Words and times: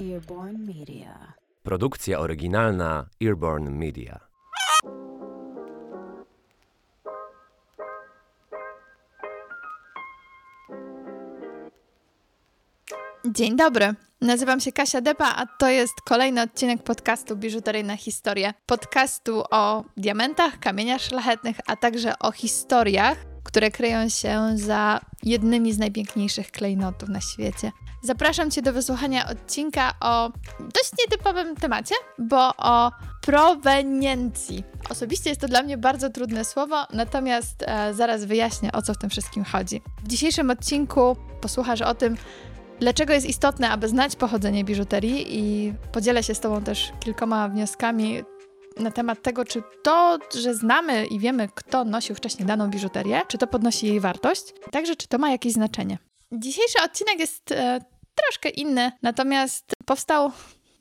Earborn 0.00 0.66
Media. 0.66 1.32
Produkcja 1.62 2.18
oryginalna 2.18 3.06
Earborn 3.24 3.70
Media. 3.70 4.20
Dzień 13.30 13.56
dobry. 13.56 13.94
Nazywam 14.20 14.60
się 14.60 14.72
Kasia 14.72 15.00
Depa, 15.00 15.34
a 15.36 15.46
to 15.46 15.68
jest 15.68 15.92
kolejny 16.04 16.42
odcinek 16.42 16.82
podcastu 16.82 17.36
Biżuteryjna 17.36 17.96
Historia. 17.96 18.54
Podcastu 18.66 19.42
o 19.50 19.84
diamentach, 19.96 20.58
kamieniach 20.58 21.00
szlachetnych, 21.00 21.56
a 21.66 21.76
także 21.76 22.18
o 22.18 22.32
historiach, 22.32 23.18
które 23.44 23.70
kryją 23.70 24.08
się 24.08 24.50
za 24.54 25.00
jednymi 25.22 25.72
z 25.72 25.78
najpiękniejszych 25.78 26.50
klejnotów 26.50 27.08
na 27.08 27.20
świecie. 27.20 27.72
Zapraszam 28.02 28.50
Cię 28.50 28.62
do 28.62 28.72
wysłuchania 28.72 29.28
odcinka 29.28 29.92
o 30.00 30.30
dość 30.60 30.90
nietypowym 30.98 31.56
temacie, 31.56 31.94
bo 32.18 32.56
o 32.56 32.92
proweniencji. 33.22 34.64
Osobiście 34.90 35.30
jest 35.30 35.40
to 35.40 35.48
dla 35.48 35.62
mnie 35.62 35.78
bardzo 35.78 36.10
trudne 36.10 36.44
słowo, 36.44 36.86
natomiast 36.92 37.64
e, 37.66 37.94
zaraz 37.94 38.24
wyjaśnię, 38.24 38.72
o 38.72 38.82
co 38.82 38.94
w 38.94 38.98
tym 38.98 39.10
wszystkim 39.10 39.44
chodzi. 39.44 39.82
W 40.04 40.08
dzisiejszym 40.08 40.50
odcinku 40.50 41.16
posłuchasz 41.40 41.82
o 41.82 41.94
tym, 41.94 42.16
dlaczego 42.80 43.12
jest 43.12 43.26
istotne, 43.26 43.70
aby 43.70 43.88
znać 43.88 44.16
pochodzenie 44.16 44.64
biżuterii 44.64 45.38
i 45.38 45.74
podzielę 45.92 46.22
się 46.22 46.34
z 46.34 46.40
Tobą 46.40 46.62
też 46.62 46.92
kilkoma 47.00 47.48
wnioskami 47.48 48.22
na 48.76 48.90
temat 48.90 49.22
tego, 49.22 49.44
czy 49.44 49.62
to, 49.82 50.18
że 50.38 50.54
znamy 50.54 51.06
i 51.06 51.18
wiemy, 51.18 51.48
kto 51.54 51.84
nosił 51.84 52.14
wcześniej 52.14 52.46
daną 52.46 52.70
biżuterię, 52.70 53.22
czy 53.28 53.38
to 53.38 53.46
podnosi 53.46 53.86
jej 53.86 54.00
wartość, 54.00 54.54
także 54.70 54.96
czy 54.96 55.08
to 55.08 55.18
ma 55.18 55.30
jakieś 55.30 55.52
znaczenie. 55.52 56.09
Dzisiejszy 56.32 56.78
odcinek 56.84 57.20
jest 57.20 57.52
e, 57.52 57.80
troszkę 58.14 58.48
inny, 58.48 58.92
natomiast 59.02 59.72
powstał 59.86 60.32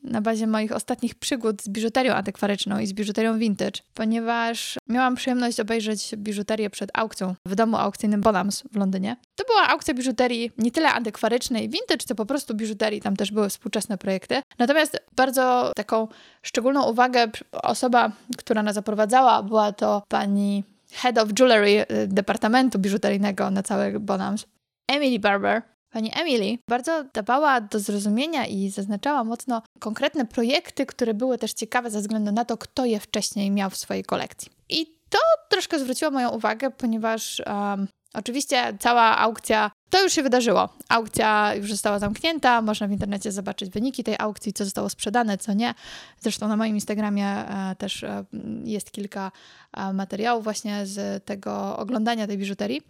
na 0.04 0.22
bazie 0.22 0.48
moich 0.48 0.72
ostatnich 0.72 1.16
przygód 1.16 1.64
z 1.64 1.70
biżuterią 1.70 2.14
antykwaryczną 2.14 2.80
i 2.80 2.88
z 2.88 2.94
biżuterią 2.94 3.40
vintage, 3.40 3.82
ponieważ 3.94 4.78
miałam 4.88 5.16
przyjemność 5.16 5.60
obejrzeć 5.60 6.16
biżuterię 6.16 6.70
przed 6.70 6.90
aukcją 6.94 7.36
w 7.46 7.56
domu 7.56 7.78
aukcyjnym 7.78 8.22
Bonhams 8.22 8.64
w 8.72 8.76
Londynie. 8.76 9.16
To 9.36 9.44
była 9.46 9.68
aukcja 9.68 9.94
biżuterii 9.94 10.52
nie 10.58 10.72
tyle 10.72 10.90
antykwarycznej 10.90 11.70
vintage, 11.70 12.06
co 12.08 12.16
po 12.16 12.26
prostu 12.26 12.56
biżuterii, 12.56 13.02
tam 13.02 13.16
też 13.16 13.32
były 13.32 13.50
współczesne 13.50 13.98
projekty. 13.98 14.42
Natomiast 14.60 14.98
bardzo 15.16 15.72
taką 15.76 16.08
szczególną 16.42 16.90
uwagę 16.90 17.28
osoba, 17.52 18.12
która 18.38 18.64
nas 18.64 18.76
zaprowadzała, 18.76 19.44
była 19.44 19.72
to 19.72 20.04
pani 20.08 20.64
Head 20.92 21.18
of 21.18 21.30
Jewelry 21.40 21.86
y, 21.92 22.08
Departamentu 22.08 22.80
Biżuteryjnego 22.80 23.52
na 23.52 23.64
cały 23.64 24.00
Bonhams, 24.00 24.46
Emily 24.90 25.20
Barber, 25.20 25.62
Pani 25.92 26.12
Emily 26.22 26.58
bardzo 26.70 27.04
dawała 27.14 27.62
do 27.62 27.80
zrozumienia 27.80 28.46
i 28.46 28.70
zaznaczała 28.70 29.24
mocno 29.24 29.62
konkretne 29.80 30.26
projekty, 30.26 30.86
które 30.86 31.14
były 31.14 31.38
też 31.38 31.54
ciekawe 31.54 31.92
ze 31.92 32.00
względu 32.00 32.32
na 32.32 32.46
to, 32.46 32.58
kto 32.58 32.86
je 32.86 33.00
wcześniej 33.00 33.52
miał 33.52 33.70
w 33.70 33.78
swojej 33.78 34.04
kolekcji. 34.04 34.52
I 34.70 34.86
to 35.10 35.20
troszkę 35.50 35.80
zwróciło 35.80 36.12
moją 36.12 36.30
uwagę, 36.30 36.72
ponieważ 36.72 37.42
um, 37.46 37.88
oczywiście 38.14 38.78
cała 38.80 39.18
aukcja 39.18 39.72
to 39.90 40.04
już 40.04 40.14
się 40.14 40.24
wydarzyło. 40.24 40.70
Aukcja 40.90 41.56
już 41.56 41.72
została 41.72 42.00
zamknięta, 42.00 42.62
można 42.62 42.88
w 42.88 42.92
internecie 42.92 43.32
zobaczyć 43.32 43.70
wyniki 43.70 44.04
tej 44.04 44.16
aukcji, 44.20 44.54
co 44.54 44.66
zostało 44.66 44.90
sprzedane, 44.90 45.38
co 45.38 45.54
nie. 45.54 45.74
Zresztą 46.20 46.48
na 46.48 46.58
moim 46.58 46.76
Instagramie 46.76 47.28
e, 47.28 47.76
też 47.78 48.04
e, 48.04 48.26
jest 48.64 48.92
kilka 48.92 49.32
e, 49.78 49.94
materiałów 49.94 50.44
właśnie 50.44 50.86
z 50.86 51.26
tego 51.26 51.78
oglądania 51.78 52.28
tej 52.28 52.38
biżuterii. 52.38 52.82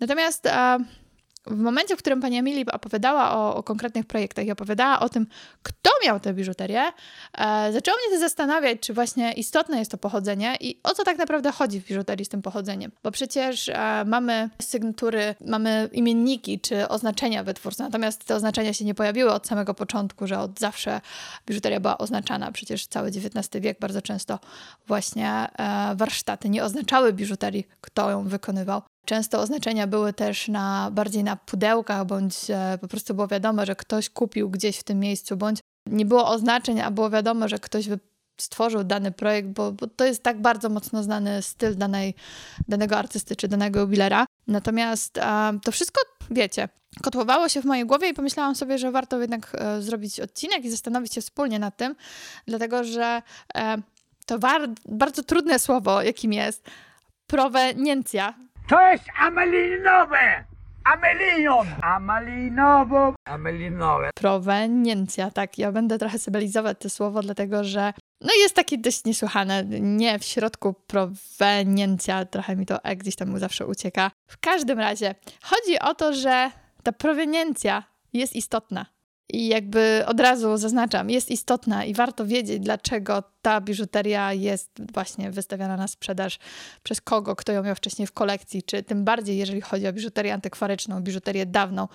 Natomiast 0.00 0.46
e, 0.46 0.78
w 1.50 1.58
momencie, 1.58 1.96
w 1.96 1.98
którym 1.98 2.20
pani 2.20 2.36
Emily 2.36 2.64
opowiadała 2.72 3.36
o, 3.36 3.56
o, 3.56 3.62
konkretnych 3.62 4.06
projektach 4.06 4.44
i 4.44 4.50
opowiadała 4.50 5.00
o 5.00 5.08
tym, 5.08 5.26
kto 5.62 5.90
miał 6.04 6.20
tę 6.20 6.34
biżuterię, 6.34 6.82
e, 7.38 7.72
zaczęło 7.72 7.96
mnie 7.96 8.16
to 8.16 8.20
zastanawiać, 8.20 8.80
czy 8.80 8.94
właśnie 8.94 9.32
istotne 9.32 9.78
jest 9.78 9.90
to 9.90 9.98
pochodzenie 9.98 10.56
i 10.60 10.80
o 10.82 10.94
co 10.94 11.04
tak 11.04 11.18
naprawdę 11.18 11.52
chodzi 11.52 11.80
w 11.80 11.84
biżuterii 11.84 12.24
z 12.24 12.28
tym 12.28 12.42
pochodzeniem. 12.42 12.92
Bo 13.02 13.10
przecież 13.10 13.68
e, 13.68 14.04
mamy 14.06 14.50
sygnatury, 14.62 15.34
mamy 15.46 15.88
imienniki 15.92 16.60
czy 16.60 16.88
oznaczenia 16.88 17.44
wytwórcy, 17.44 17.82
natomiast 17.82 18.24
te 18.24 18.34
oznaczenia 18.34 18.72
się 18.72 18.84
nie 18.84 18.94
pojawiły 18.94 19.32
od 19.32 19.46
samego 19.46 19.74
początku, 19.74 20.26
że 20.26 20.38
od 20.38 20.60
zawsze 20.60 21.00
biżuteria 21.46 21.80
była 21.80 21.98
oznaczana. 21.98 22.52
Przecież 22.52 22.86
cały 22.86 23.08
XIX 23.08 23.48
wiek 23.62 23.78
bardzo 23.80 24.02
często 24.02 24.38
właśnie 24.86 25.30
e, 25.30 25.94
warsztaty 25.96 26.48
nie 26.48 26.64
oznaczały 26.64 27.12
biżuterii, 27.12 27.66
kto 27.80 28.10
ją 28.10 28.24
wykonywał. 28.28 28.82
Często 29.08 29.40
oznaczenia 29.40 29.86
były 29.86 30.12
też 30.12 30.48
na, 30.48 30.90
bardziej 30.92 31.24
na 31.24 31.36
pudełkach, 31.36 32.06
bądź 32.06 32.34
e, 32.50 32.78
po 32.80 32.88
prostu 32.88 33.14
było 33.14 33.28
wiadomo, 33.28 33.66
że 33.66 33.76
ktoś 33.76 34.10
kupił 34.10 34.50
gdzieś 34.50 34.76
w 34.78 34.82
tym 34.82 35.00
miejscu, 35.00 35.36
bądź 35.36 35.58
nie 35.86 36.04
było 36.04 36.28
oznaczeń, 36.28 36.80
a 36.80 36.90
było 36.90 37.10
wiadomo, 37.10 37.48
że 37.48 37.58
ktoś 37.58 37.88
stworzył 38.40 38.84
dany 38.84 39.12
projekt, 39.12 39.48
bo, 39.48 39.72
bo, 39.72 39.86
to 39.86 40.04
jest 40.04 40.22
tak 40.22 40.40
bardzo 40.40 40.68
mocno 40.68 41.02
znany 41.02 41.42
styl 41.42 41.76
danej, 41.76 42.14
danego 42.68 42.96
artysty 42.96 43.36
czy 43.36 43.48
danego 43.48 43.80
jubilera. 43.80 44.26
Natomiast 44.46 45.18
a, 45.18 45.52
to 45.64 45.72
wszystko, 45.72 46.00
wiecie, 46.30 46.68
kotłowało 47.02 47.48
się 47.48 47.62
w 47.62 47.64
mojej 47.64 47.86
głowie 47.86 48.08
i 48.08 48.14
pomyślałam 48.14 48.54
sobie, 48.54 48.78
że 48.78 48.90
warto 48.90 49.20
jednak 49.20 49.52
e, 49.54 49.82
zrobić 49.82 50.20
odcinek 50.20 50.64
i 50.64 50.70
zastanowić 50.70 51.14
się 51.14 51.20
wspólnie 51.20 51.58
nad 51.58 51.76
tym, 51.76 51.94
dlatego 52.46 52.84
że 52.84 53.22
e, 53.54 53.76
to 54.26 54.38
bardzo 54.88 55.22
trudne 55.22 55.58
słowo, 55.58 56.02
jakim 56.02 56.32
jest 56.32 56.64
proweniencja, 57.26 58.34
to 58.68 58.90
jest 58.90 59.04
amelinowe! 59.18 60.44
Amelinion! 60.84 61.66
Amelinowo! 61.82 63.14
Amelinowe. 63.24 64.10
Proweniencja, 64.14 65.30
tak. 65.30 65.58
Ja 65.58 65.72
będę 65.72 65.98
trochę 65.98 66.18
symbolizować 66.18 66.78
to 66.80 66.90
słowo, 66.90 67.22
dlatego 67.22 67.64
że 67.64 67.92
no 68.20 68.28
jest 68.42 68.54
takie 68.54 68.78
dość 68.78 69.04
niesłychane. 69.04 69.64
Nie 69.80 70.18
w 70.18 70.24
środku 70.24 70.74
proweniencja, 70.86 72.24
trochę 72.24 72.56
mi 72.56 72.66
to 72.66 72.84
e 72.84 72.96
gdzieś 72.96 73.16
tam 73.16 73.38
zawsze 73.38 73.66
ucieka. 73.66 74.10
W 74.30 74.38
każdym 74.38 74.78
razie 74.78 75.14
chodzi 75.42 75.78
o 75.78 75.94
to, 75.94 76.12
że 76.12 76.50
ta 76.82 76.92
proweniencja 76.92 77.82
jest 78.12 78.36
istotna. 78.36 78.86
I 79.32 79.48
jakby 79.48 80.02
od 80.06 80.20
razu 80.20 80.56
zaznaczam, 80.56 81.10
jest 81.10 81.30
istotna 81.30 81.84
i 81.84 81.94
warto 81.94 82.26
wiedzieć, 82.26 82.60
dlaczego 82.60 83.22
ta 83.42 83.60
biżuteria 83.60 84.32
jest 84.32 84.70
właśnie 84.92 85.30
wystawiana 85.30 85.76
na 85.76 85.88
sprzedaż, 85.88 86.38
przez 86.82 87.00
kogo, 87.00 87.36
kto 87.36 87.52
ją 87.52 87.62
miał 87.62 87.74
wcześniej 87.74 88.06
w 88.06 88.12
kolekcji, 88.12 88.62
czy 88.62 88.82
tym 88.82 89.04
bardziej, 89.04 89.36
jeżeli 89.36 89.60
chodzi 89.60 89.86
o 89.86 89.92
biżuterię 89.92 90.34
antykwaryczną, 90.34 91.00
biżuterię 91.00 91.46
dawną. 91.46 91.88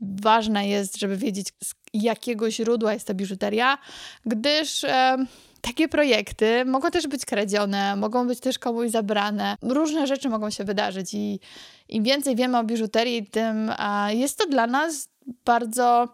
Ważne 0.00 0.68
jest, 0.68 0.96
żeby 0.98 1.16
wiedzieć, 1.16 1.48
z 1.64 1.74
jakiego 1.92 2.50
źródła 2.50 2.94
jest 2.94 3.06
ta 3.06 3.14
biżuteria, 3.14 3.78
gdyż 4.26 4.84
e, 4.84 5.16
takie 5.60 5.88
projekty 5.88 6.64
mogą 6.64 6.90
też 6.90 7.06
być 7.06 7.24
kradzione, 7.24 7.96
mogą 7.96 8.26
być 8.26 8.40
też 8.40 8.58
komuś 8.58 8.90
zabrane. 8.90 9.56
Różne 9.62 10.06
rzeczy 10.06 10.28
mogą 10.28 10.50
się 10.50 10.64
wydarzyć 10.64 11.14
i 11.14 11.40
im 11.88 12.04
więcej 12.04 12.36
wiemy 12.36 12.58
o 12.58 12.64
biżuterii, 12.64 13.26
tym 13.26 13.72
jest 14.08 14.38
to 14.38 14.46
dla 14.46 14.66
nas 14.66 15.08
bardzo 15.44 16.08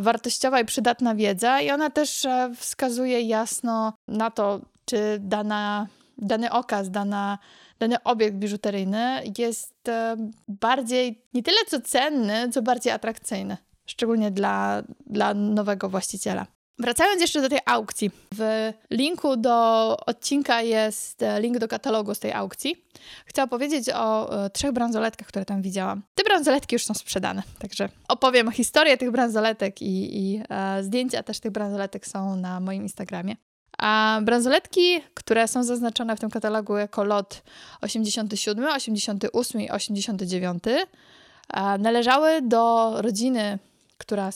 wartościowa 0.00 0.60
i 0.60 0.64
przydatna 0.64 1.14
wiedza, 1.14 1.60
i 1.60 1.70
ona 1.70 1.90
też 1.90 2.24
e, 2.24 2.50
wskazuje 2.56 3.20
jasno 3.20 3.92
na 4.08 4.30
to, 4.30 4.60
czy 4.84 5.16
dana, 5.20 5.86
dany 6.18 6.52
okaz, 6.52 6.90
dana, 6.90 7.38
dany 7.78 8.02
obiekt 8.02 8.36
biżuteryjny 8.36 9.22
jest 9.38 9.88
e, 9.88 10.16
bardziej 10.48 11.22
nie 11.34 11.42
tyle 11.42 11.56
co 11.68 11.80
cenny, 11.80 12.50
co 12.50 12.62
bardziej 12.62 12.92
atrakcyjny, 12.92 13.56
szczególnie 13.86 14.30
dla, 14.30 14.82
dla 15.06 15.34
nowego 15.34 15.88
właściciela. 15.88 16.46
Wracając 16.78 17.20
jeszcze 17.20 17.42
do 17.42 17.48
tej 17.48 17.58
aukcji. 17.66 18.10
W 18.34 18.72
linku 18.90 19.36
do 19.36 19.96
odcinka 20.06 20.62
jest 20.62 21.22
e, 21.22 21.40
link 21.40 21.58
do 21.58 21.68
katalogu 21.68 22.14
z 22.14 22.18
tej 22.18 22.32
aukcji. 22.32 22.84
Chcę 23.26 23.42
opowiedzieć 23.42 23.90
o 23.94 24.44
e, 24.44 24.50
trzech 24.50 24.72
bransoletkach, 24.72 25.28
które 25.28 25.44
tam 25.44 25.62
widziałam. 25.62 26.02
Te 26.14 26.24
bransoletki 26.24 26.74
już 26.74 26.84
są 26.84 26.94
sprzedane, 26.94 27.42
także 27.58 27.88
opowiem 28.08 28.50
historię 28.50 28.96
tych 28.96 29.10
bransoletek 29.10 29.82
i, 29.82 30.18
i 30.18 30.42
e, 30.48 30.82
zdjęcia 30.82 31.22
też 31.22 31.40
tych 31.40 31.52
bransoletek 31.52 32.06
są 32.06 32.36
na 32.36 32.60
moim 32.60 32.82
Instagramie. 32.82 33.36
A 33.78 34.20
bransoletki, 34.22 35.00
które 35.14 35.48
są 35.48 35.64
zaznaczone 35.64 36.16
w 36.16 36.20
tym 36.20 36.30
katalogu 36.30 36.76
jako 36.76 37.04
lot 37.04 37.42
87, 37.80 38.64
88 38.64 39.60
i 39.60 39.70
89, 39.70 40.64
e, 40.66 41.78
należały 41.78 42.42
do 42.42 42.92
rodziny, 43.02 43.58
która 43.98 44.30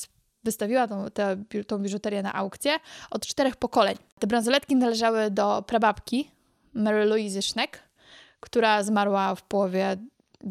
wystawiła 0.49 0.89
tą, 0.89 1.11
tę, 1.11 1.37
tą 1.67 1.79
biżuterię 1.79 2.23
na 2.23 2.33
aukcję 2.33 2.73
od 3.11 3.27
czterech 3.27 3.57
pokoleń. 3.57 3.97
Te 4.19 4.27
bransoletki 4.27 4.77
należały 4.77 5.31
do 5.31 5.63
prababki 5.67 6.31
Mary 6.75 7.05
Louise 7.05 7.43
Schneck, 7.43 7.79
która 8.41 8.83
zmarła 8.83 9.35
w 9.35 9.43
połowie 9.43 9.97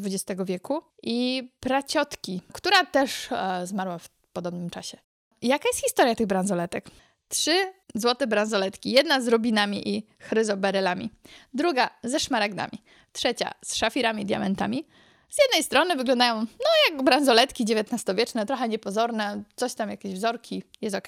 XX 0.04 0.42
wieku 0.46 0.82
i 1.04 1.50
praciotki, 1.60 2.42
która 2.54 2.86
też 2.86 3.32
e, 3.32 3.68
zmarła 3.68 3.98
w 3.98 4.10
podobnym 4.34 4.70
czasie. 4.70 4.98
Jaka 5.42 5.70
jest 5.70 5.82
historia 5.82 6.16
tych 6.16 6.28
bransoletek? 6.28 6.90
Trzy 7.30 7.74
złote 7.96 8.28
bransoletki. 8.28 8.92
Jedna 8.92 9.22
z 9.22 9.28
robinami 9.28 9.90
i 9.90 10.08
chryzoberylami. 10.20 11.10
Druga 11.54 11.90
ze 12.04 12.20
szmaragdami. 12.20 12.84
Trzecia 13.12 13.52
z 13.66 13.76
szafirami 13.76 14.24
i 14.24 14.26
diamentami. 14.26 14.86
Z 15.30 15.38
jednej 15.42 15.64
strony 15.64 15.96
wyglądają 15.96 16.36
no 16.40 16.90
jak 16.90 17.04
bransoletki 17.04 17.64
XIX-wieczne, 17.64 18.46
trochę 18.46 18.70
niepozorne, 18.70 19.44
coś 19.56 19.74
tam, 19.74 19.90
jakieś 19.90 20.14
wzorki, 20.14 20.64
jest 20.82 20.96
ok. 20.96 21.08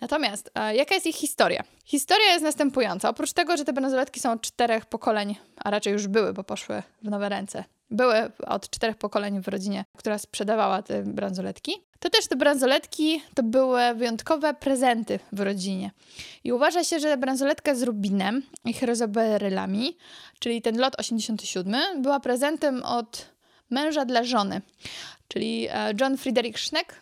Natomiast 0.00 0.50
e, 0.54 0.76
jaka 0.76 0.94
jest 0.94 1.06
ich 1.06 1.16
historia? 1.16 1.64
Historia 1.84 2.32
jest 2.32 2.44
następująca. 2.44 3.08
Oprócz 3.08 3.32
tego, 3.32 3.56
że 3.56 3.64
te 3.64 3.72
bransoletki 3.72 4.20
są 4.20 4.38
czterech 4.38 4.86
pokoleń, 4.86 5.36
a 5.56 5.70
raczej 5.70 5.92
już 5.92 6.06
były, 6.06 6.32
bo 6.32 6.44
poszły 6.44 6.82
w 7.02 7.10
nowe 7.10 7.28
ręce, 7.28 7.64
były 7.90 8.32
od 8.46 8.70
czterech 8.70 8.96
pokoleń 8.96 9.40
w 9.42 9.48
rodzinie, 9.48 9.84
która 9.96 10.18
sprzedawała 10.18 10.82
te 10.82 11.02
bransoletki, 11.02 11.72
to 11.98 12.10
też 12.10 12.26
te 12.26 12.36
bransoletki 12.36 13.22
to 13.34 13.42
były 13.42 13.80
wyjątkowe 13.94 14.54
prezenty 14.54 15.18
w 15.32 15.40
rodzinie. 15.40 15.90
I 16.44 16.52
uważa 16.52 16.84
się, 16.84 17.00
że 17.00 17.16
bransoletka 17.16 17.74
z 17.74 17.82
rubinem 17.82 18.42
i 18.64 18.72
chryzoberylami, 18.72 19.96
czyli 20.38 20.62
ten 20.62 20.78
lot 20.78 21.00
87, 21.00 22.02
była 22.02 22.20
prezentem 22.20 22.82
od 22.82 23.36
męża 23.70 24.04
dla 24.04 24.24
żony. 24.24 24.60
Czyli 25.28 25.68
e, 25.70 25.94
John 26.00 26.16
Friedrich 26.16 26.60
Schneck, 26.60 26.94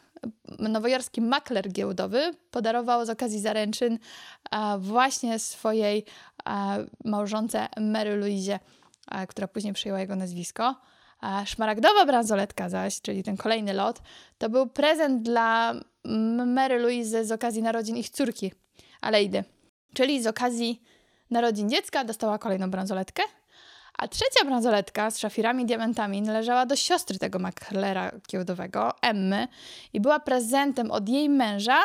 nowojorski 0.58 1.20
makler 1.20 1.72
giełdowy, 1.72 2.34
podarował 2.50 3.06
z 3.06 3.10
okazji 3.10 3.40
zaręczyn 3.40 3.98
e, 4.50 4.78
właśnie 4.78 5.38
swojej 5.38 6.04
e, 6.46 6.86
małżonce 7.04 7.68
Mary 7.80 8.16
Louise, 8.16 8.58
która 9.28 9.48
później 9.48 9.72
przyjęła 9.72 10.00
jego 10.00 10.16
nazwisko. 10.16 10.74
A 11.20 11.46
szmaragdowa 11.46 12.06
bransoletka 12.06 12.68
zaś, 12.68 13.00
czyli 13.00 13.22
ten 13.22 13.36
kolejny 13.36 13.72
lot, 13.72 14.02
to 14.38 14.48
był 14.50 14.66
prezent 14.66 15.22
dla 15.22 15.74
Mary 16.46 16.78
Louise 16.78 17.24
z 17.24 17.32
okazji 17.32 17.62
narodzin 17.62 17.96
ich 17.96 18.10
córki, 18.10 18.52
Aleidy. 19.00 19.44
Czyli 19.94 20.22
z 20.22 20.26
okazji 20.26 20.82
narodzin 21.30 21.70
dziecka 21.70 22.04
dostała 22.04 22.38
kolejną 22.38 22.70
bransoletkę, 22.70 23.22
a 23.98 24.08
trzecia 24.08 24.44
bransoletka 24.44 25.10
z 25.10 25.18
szafirami 25.18 25.62
i 25.62 25.66
diamentami 25.66 26.22
należała 26.22 26.66
do 26.66 26.76
siostry 26.76 27.18
tego 27.18 27.38
maklera 27.38 28.12
giełdowego, 28.30 28.92
Emmy, 29.02 29.48
i 29.92 30.00
była 30.00 30.20
prezentem 30.20 30.90
od 30.90 31.08
jej 31.08 31.28
męża 31.28 31.78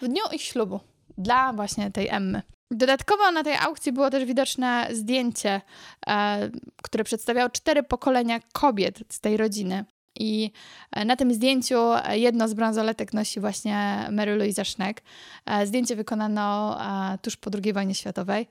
w 0.00 0.08
dniu 0.08 0.22
ich 0.32 0.42
ślubu 0.42 0.80
dla 1.18 1.52
właśnie 1.52 1.90
tej 1.90 2.08
Emmy. 2.08 2.42
Dodatkowo 2.70 3.30
na 3.30 3.42
tej 3.42 3.54
aukcji 3.56 3.92
było 3.92 4.10
też 4.10 4.24
widoczne 4.24 4.88
zdjęcie, 4.92 5.60
e, 6.06 6.50
które 6.82 7.04
przedstawiało 7.04 7.50
cztery 7.50 7.82
pokolenia 7.82 8.40
kobiet 8.52 8.98
z 9.08 9.20
tej 9.20 9.36
rodziny. 9.36 9.84
I 10.20 10.50
e, 10.92 11.04
na 11.04 11.16
tym 11.16 11.34
zdjęciu 11.34 11.76
jedno 12.10 12.48
z 12.48 12.54
bransoletek 12.54 13.12
nosi 13.12 13.40
właśnie 13.40 14.08
Mary 14.12 14.36
Louise 14.36 14.64
Schneck. 14.64 15.02
E, 15.46 15.66
zdjęcie 15.66 15.96
wykonano 15.96 16.76
e, 16.80 17.18
tuż 17.18 17.36
po 17.36 17.50
II 17.64 17.72
wojnie 17.72 17.94
światowej. 17.94 18.48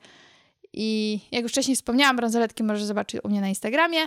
I 0.73 1.19
jak 1.31 1.43
już 1.43 1.51
wcześniej 1.51 1.75
wspomniałam, 1.75 2.15
bransoletki 2.15 2.63
możesz 2.63 2.83
zobaczyć 2.83 3.21
u 3.23 3.29
mnie 3.29 3.41
na 3.41 3.47
Instagramie. 3.47 3.99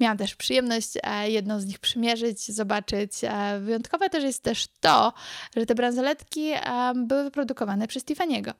Miałam 0.00 0.18
też 0.18 0.36
przyjemność 0.36 0.88
e, 1.02 1.30
jedną 1.30 1.60
z 1.60 1.66
nich 1.66 1.78
przymierzyć, 1.78 2.52
zobaczyć. 2.52 3.12
E, 3.22 3.60
wyjątkowe 3.60 4.10
też 4.10 4.24
jest 4.24 4.42
też 4.42 4.66
to, 4.80 5.12
że 5.56 5.66
te 5.66 5.74
bransoletki 5.74 6.50
e, 6.50 6.92
były 6.96 7.24
wyprodukowane 7.24 7.88
przez 7.88 8.04
Tiffany'ego. 8.04 8.52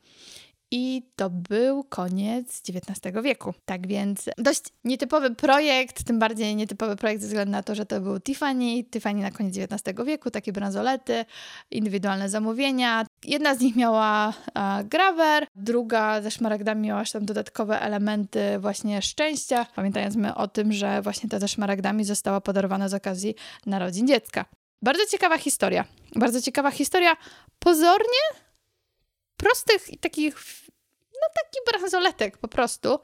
I 0.75 1.03
to 1.17 1.31
był 1.31 1.85
koniec 1.85 2.63
XIX 2.69 3.23
wieku. 3.23 3.55
Tak 3.65 3.87
więc 3.87 4.31
dość 4.39 4.63
nietypowy 4.85 5.35
projekt, 5.35 6.05
tym 6.05 6.19
bardziej 6.19 6.57
nietypowy 6.57 6.97
projekt 6.97 7.23
ze 7.23 7.27
względu 7.27 7.53
na 7.53 7.63
to, 7.63 7.75
że 7.75 7.87
to 7.87 8.01
był 8.01 8.21
Tiffany, 8.21 8.85
Tiffany 8.85 9.23
na 9.23 9.31
koniec 9.31 9.57
XIX 9.59 10.07
wieku, 10.07 10.31
takie 10.31 10.53
bransolety, 10.53 11.25
indywidualne 11.71 12.29
zamówienia. 12.29 13.07
Jedna 13.25 13.55
z 13.55 13.61
nich 13.61 13.77
miała 13.77 14.33
a, 14.55 14.83
grawer, 14.85 15.47
druga 15.57 16.23
ze 16.23 16.31
szmaragdami 16.31 16.89
miała 16.89 17.05
tam 17.13 17.25
dodatkowe 17.25 17.81
elementy 17.81 18.59
właśnie 18.59 19.03
szczęścia, 19.03 19.67
pamiętając 19.77 20.17
my 20.17 20.35
o 20.35 20.49
tym, 20.49 20.73
że 20.73 21.03
właśnie 21.03 21.29
ta 21.29 21.39
ze 21.39 21.49
szmaragdami 21.49 22.05
została 22.05 22.41
podarowana 22.41 22.89
z 22.89 22.95
okazji 22.95 23.35
narodzin 23.67 24.07
dziecka. 24.07 24.45
Bardzo 24.83 25.07
ciekawa 25.07 25.39
historia. 25.39 25.85
Bardzo 26.17 26.41
ciekawa 26.41 26.71
historia. 26.71 27.17
Pozornie 27.59 28.23
prostych 29.37 29.93
i 29.93 29.99
takich 29.99 30.62
no 31.23 31.43
taki 31.45 31.59
bransoletek 31.71 32.39
po 32.39 32.49
prostu. 32.49 32.99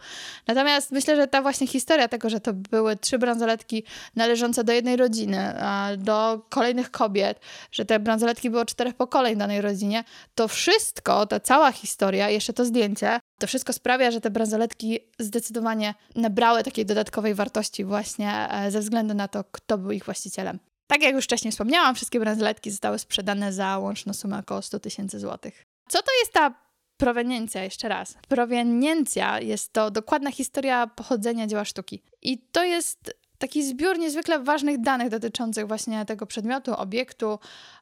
Natomiast 0.46 0.90
myślę, 0.90 1.16
że 1.16 1.26
ta 1.26 1.42
właśnie 1.42 1.66
historia 1.66 2.08
tego, 2.08 2.30
że 2.30 2.40
to 2.40 2.52
były 2.52 2.96
trzy 2.96 3.18
bransoletki 3.18 3.84
należące 4.16 4.64
do 4.64 4.72
jednej 4.72 4.96
rodziny, 4.96 5.54
do 5.98 6.40
kolejnych 6.48 6.90
kobiet, 6.90 7.40
że 7.72 7.84
te 7.84 8.00
bransoletki 8.00 8.50
było 8.50 8.64
czterech 8.64 8.94
pokoleń 8.94 9.34
w 9.34 9.38
danej 9.38 9.60
rodzinie, 9.60 10.04
to 10.34 10.48
wszystko, 10.48 11.26
ta 11.26 11.40
cała 11.40 11.72
historia, 11.72 12.30
jeszcze 12.30 12.52
to 12.52 12.64
zdjęcie, 12.64 13.20
to 13.38 13.46
wszystko 13.46 13.72
sprawia, 13.72 14.10
że 14.10 14.20
te 14.20 14.30
bransoletki 14.30 15.00
zdecydowanie 15.18 15.94
nabrały 16.14 16.62
takiej 16.62 16.86
dodatkowej 16.86 17.34
wartości 17.34 17.84
właśnie 17.84 18.48
e, 18.50 18.70
ze 18.70 18.80
względu 18.80 19.14
na 19.14 19.28
to, 19.28 19.44
kto 19.52 19.78
był 19.78 19.90
ich 19.90 20.04
właścicielem. 20.04 20.58
Tak 20.86 21.02
jak 21.02 21.14
już 21.14 21.24
wcześniej 21.24 21.52
wspomniałam, 21.52 21.94
wszystkie 21.94 22.20
bransoletki 22.20 22.70
zostały 22.70 22.98
sprzedane 22.98 23.52
za 23.52 23.78
łączną 23.78 24.12
sumę 24.12 24.38
około 24.38 24.62
100 24.62 24.80
tysięcy 24.80 25.20
złotych. 25.20 25.62
Co 25.88 26.02
to 26.02 26.10
jest 26.20 26.32
ta 26.32 26.67
proweniencja, 26.98 27.64
jeszcze 27.64 27.88
raz. 27.88 28.14
Proweniencja 28.28 29.40
jest 29.40 29.72
to 29.72 29.90
dokładna 29.90 30.30
historia 30.30 30.86
pochodzenia 30.86 31.46
dzieła 31.46 31.64
sztuki. 31.64 32.02
I 32.22 32.38
to 32.38 32.64
jest 32.64 33.14
taki 33.38 33.62
zbiór 33.62 33.98
niezwykle 33.98 34.38
ważnych 34.38 34.80
danych 34.80 35.08
dotyczących 35.08 35.68
właśnie 35.68 36.04
tego 36.04 36.26
przedmiotu, 36.26 36.74
obiektu, 36.74 37.38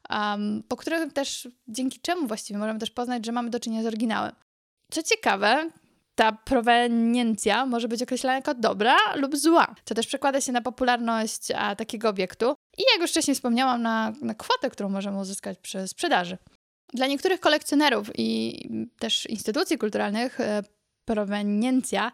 um, 0.09 0.63
po 0.67 0.75
którym 0.75 1.11
też, 1.11 1.47
dzięki 1.67 1.99
czemu 1.99 2.27
właściwie 2.27 2.59
możemy 2.59 2.79
też 2.79 2.91
poznać, 2.91 3.25
że 3.25 3.31
mamy 3.31 3.49
do 3.49 3.59
czynienia 3.59 3.83
z 3.83 3.85
oryginałem. 3.85 4.35
Co 4.91 5.03
ciekawe, 5.03 5.69
ta 6.15 6.31
proweniencja 6.31 7.65
może 7.65 7.87
być 7.87 8.03
określana 8.03 8.35
jako 8.35 8.53
dobra 8.53 8.95
lub 9.15 9.37
zła, 9.37 9.75
co 9.85 9.95
też 9.95 10.07
przekłada 10.07 10.41
się 10.41 10.51
na 10.51 10.61
popularność 10.61 11.51
a, 11.51 11.75
takiego 11.75 12.09
obiektu 12.09 12.55
i 12.77 12.81
jak 12.93 13.01
już 13.01 13.11
wcześniej 13.11 13.35
wspomniałam, 13.35 13.81
na, 13.81 14.13
na 14.21 14.33
kwotę, 14.33 14.69
którą 14.69 14.89
możemy 14.89 15.19
uzyskać 15.19 15.57
przy 15.59 15.87
sprzedaży. 15.87 16.37
Dla 16.93 17.07
niektórych 17.07 17.39
kolekcjonerów 17.39 18.11
i 18.17 18.59
też 18.99 19.25
instytucji 19.25 19.77
kulturalnych 19.77 20.39
e, 20.39 20.63
proweniencja 21.05 22.11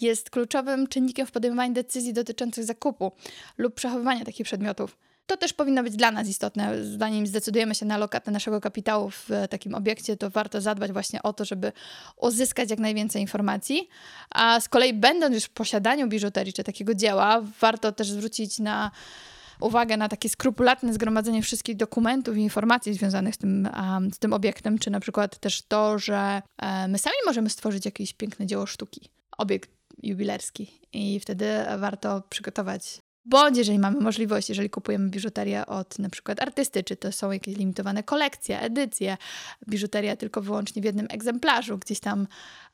jest 0.00 0.30
kluczowym 0.30 0.86
czynnikiem 0.86 1.26
w 1.26 1.30
podejmowaniu 1.30 1.74
decyzji 1.74 2.12
dotyczących 2.12 2.64
zakupu 2.64 3.12
lub 3.58 3.74
przechowywania 3.74 4.24
takich 4.24 4.46
przedmiotów. 4.46 4.96
To 5.26 5.36
też 5.36 5.52
powinno 5.52 5.82
być 5.82 5.96
dla 5.96 6.10
nas 6.10 6.28
istotne. 6.28 6.84
Zanim 6.84 7.26
zdecydujemy 7.26 7.74
się 7.74 7.86
na 7.86 7.98
lokatę 7.98 8.30
naszego 8.30 8.60
kapitału 8.60 9.10
w 9.10 9.28
takim 9.50 9.74
obiekcie, 9.74 10.16
to 10.16 10.30
warto 10.30 10.60
zadbać 10.60 10.92
właśnie 10.92 11.22
o 11.22 11.32
to, 11.32 11.44
żeby 11.44 11.72
uzyskać 12.16 12.70
jak 12.70 12.78
najwięcej 12.78 13.22
informacji. 13.22 13.88
A 14.30 14.60
z 14.60 14.68
kolei, 14.68 14.94
będąc 14.94 15.34
już 15.34 15.44
w 15.44 15.50
posiadaniu 15.50 16.08
biżuterii 16.08 16.52
czy 16.52 16.64
takiego 16.64 16.94
dzieła, 16.94 17.42
warto 17.60 17.92
też 17.92 18.10
zwrócić 18.10 18.58
na 18.58 18.90
uwagę 19.66 19.96
na 19.96 20.08
takie 20.08 20.28
skrupulatne 20.28 20.92
zgromadzenie 20.92 21.42
wszystkich 21.42 21.76
dokumentów 21.76 22.36
i 22.36 22.40
informacji 22.40 22.94
związanych 22.94 23.34
z 23.34 23.38
tym, 23.38 23.68
um, 23.76 24.12
z 24.12 24.18
tym 24.18 24.32
obiektem, 24.32 24.78
czy 24.78 24.90
na 24.90 25.00
przykład 25.00 25.38
też 25.38 25.62
to, 25.62 25.98
że 25.98 26.42
um, 26.62 26.90
my 26.90 26.98
sami 26.98 27.16
możemy 27.26 27.50
stworzyć 27.50 27.84
jakieś 27.84 28.12
piękne 28.12 28.46
dzieło 28.46 28.66
sztuki, 28.66 29.10
obiekt 29.38 29.70
jubilerski 30.02 30.80
i 30.92 31.20
wtedy 31.20 31.46
warto 31.78 32.22
przygotować. 32.28 32.98
Bądź 33.24 33.58
jeżeli 33.58 33.78
mamy 33.78 34.00
możliwość, 34.00 34.48
jeżeli 34.48 34.70
kupujemy 34.70 35.10
biżuterię 35.10 35.66
od 35.66 35.98
na 35.98 36.10
przykład 36.10 36.42
artysty, 36.42 36.84
czy 36.84 36.96
to 36.96 37.12
są 37.12 37.30
jakieś 37.30 37.56
limitowane 37.56 38.02
kolekcje, 38.02 38.60
edycje, 38.60 39.16
biżuteria 39.68 40.16
tylko 40.16 40.40
wyłącznie 40.40 40.82
w 40.82 40.84
jednym 40.84 41.06
egzemplarzu, 41.10 41.78
gdzieś 41.78 42.00
tam 42.00 42.26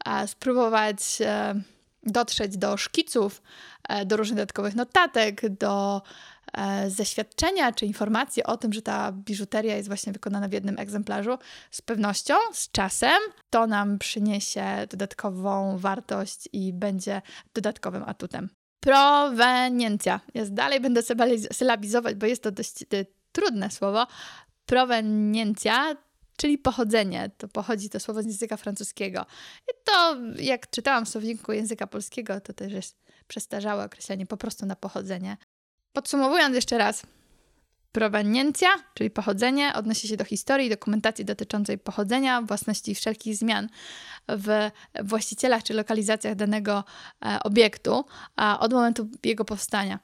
e, 0.04 0.28
spróbować 0.28 1.18
e, 1.20 1.54
dotrzeć 2.02 2.56
do 2.56 2.76
szkiców, 2.76 3.42
e, 3.88 4.06
do 4.06 4.16
różnych 4.16 4.36
dodatkowych 4.36 4.74
notatek, 4.74 5.48
do 5.48 6.02
E, 6.52 6.90
zaświadczenia 6.90 7.72
czy 7.72 7.86
informacje 7.86 8.44
o 8.44 8.56
tym, 8.56 8.72
że 8.72 8.82
ta 8.82 9.12
biżuteria 9.12 9.76
jest 9.76 9.88
właśnie 9.88 10.12
wykonana 10.12 10.48
w 10.48 10.52
jednym 10.52 10.78
egzemplarzu, 10.78 11.38
z 11.70 11.82
pewnością 11.82 12.34
z 12.52 12.70
czasem 12.70 13.18
to 13.50 13.66
nam 13.66 13.98
przyniesie 13.98 14.64
dodatkową 14.90 15.78
wartość 15.78 16.48
i 16.52 16.72
będzie 16.72 17.22
dodatkowym 17.54 18.02
atutem. 18.06 18.48
Proweniencja. 18.80 20.20
Jest 20.34 20.54
dalej 20.54 20.80
będę 20.80 21.02
sylabizować, 21.52 22.14
bo 22.14 22.26
jest 22.26 22.42
to 22.42 22.50
dość 22.50 22.82
y, 22.82 23.06
trudne 23.32 23.70
słowo. 23.70 24.06
Proweniencja 24.66 25.96
czyli 26.38 26.58
pochodzenie. 26.58 27.30
To 27.38 27.48
pochodzi 27.48 27.90
to 27.90 28.00
słowo 28.00 28.22
z 28.22 28.26
języka 28.26 28.56
francuskiego. 28.56 29.26
I 29.68 29.72
to, 29.84 30.16
jak 30.36 30.70
czytałam 30.70 31.06
w 31.06 31.08
słowniku 31.08 31.52
języka 31.52 31.86
polskiego, 31.86 32.40
to 32.40 32.52
też 32.52 32.72
jest 32.72 32.96
przestarzałe 33.28 33.84
określenie 33.84 34.26
po 34.26 34.36
prostu 34.36 34.66
na 34.66 34.76
pochodzenie. 34.76 35.36
Podsumowując 35.92 36.54
jeszcze 36.54 36.78
raz, 36.78 37.02
proweniencja, 37.92 38.68
czyli 38.94 39.10
pochodzenie, 39.10 39.72
odnosi 39.74 40.08
się 40.08 40.16
do 40.16 40.24
historii 40.24 40.70
dokumentacji 40.70 41.24
dotyczącej 41.24 41.78
pochodzenia, 41.78 42.42
własności 42.42 42.90
i 42.90 42.94
wszelkich 42.94 43.36
zmian 43.36 43.68
w 44.28 44.70
właścicielach 45.04 45.62
czy 45.62 45.74
lokalizacjach 45.74 46.34
danego 46.34 46.84
e, 47.24 47.38
obiektu 47.42 48.04
od 48.60 48.72
momentu 48.72 49.08
jego 49.24 49.44
powstania. 49.44 49.98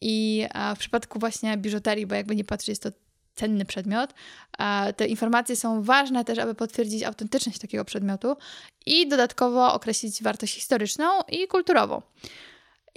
I 0.00 0.46
w 0.76 0.78
przypadku 0.78 1.18
właśnie 1.18 1.56
biżuterii, 1.56 2.06
bo 2.06 2.14
jakby 2.14 2.36
nie 2.36 2.44
patrzeć, 2.44 2.68
jest 2.68 2.82
to 2.82 2.90
cenny 3.34 3.64
przedmiot. 3.64 4.14
Te 4.96 5.06
informacje 5.06 5.56
są 5.56 5.82
ważne 5.82 6.24
też, 6.24 6.38
aby 6.38 6.54
potwierdzić 6.54 7.02
autentyczność 7.02 7.58
takiego 7.58 7.84
przedmiotu 7.84 8.36
i 8.86 9.08
dodatkowo 9.08 9.74
określić 9.74 10.22
wartość 10.22 10.54
historyczną 10.54 11.06
i 11.28 11.46
kulturową. 11.48 12.02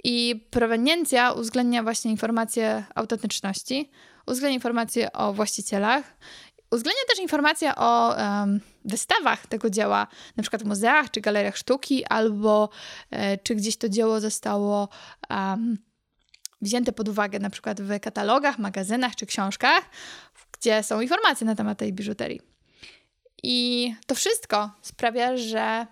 I 0.04 0.46
proweniencja 0.50 1.32
uwzględnia 1.32 1.82
właśnie 1.82 2.10
informacje 2.10 2.84
autentyczności, 2.94 3.90
uwzględnia 4.26 4.54
informacje 4.54 5.12
o 5.12 5.32
właścicielach, 5.32 6.16
uwzględnia 6.70 7.02
też 7.08 7.18
informacje 7.18 7.74
o 7.76 8.16
um, 8.16 8.60
wystawach 8.84 9.46
tego 9.46 9.70
dzieła, 9.70 10.06
na 10.36 10.42
przykład 10.42 10.62
w 10.62 10.66
muzeach 10.66 11.10
czy 11.10 11.20
galeriach 11.20 11.56
sztuki, 11.56 12.04
albo 12.04 12.68
e, 13.10 13.38
czy 13.38 13.54
gdzieś 13.54 13.76
to 13.76 13.88
dzieło 13.88 14.20
zostało 14.20 14.88
um, 15.30 15.78
wzięte 16.62 16.92
pod 16.92 17.08
uwagę 17.08 17.38
na 17.38 17.50
przykład 17.50 17.80
w 17.80 18.00
katalogach, 18.00 18.58
magazynach 18.58 19.16
czy 19.16 19.26
książkach, 19.26 19.84
gdzie 20.52 20.82
są 20.82 21.00
informacje 21.00 21.46
na 21.46 21.54
temat 21.54 21.78
tej 21.78 21.92
biżuterii. 21.92 22.40
I 23.42 23.94
to 24.06 24.14
wszystko 24.14 24.70
sprawia, 24.82 25.36
że 25.36 25.86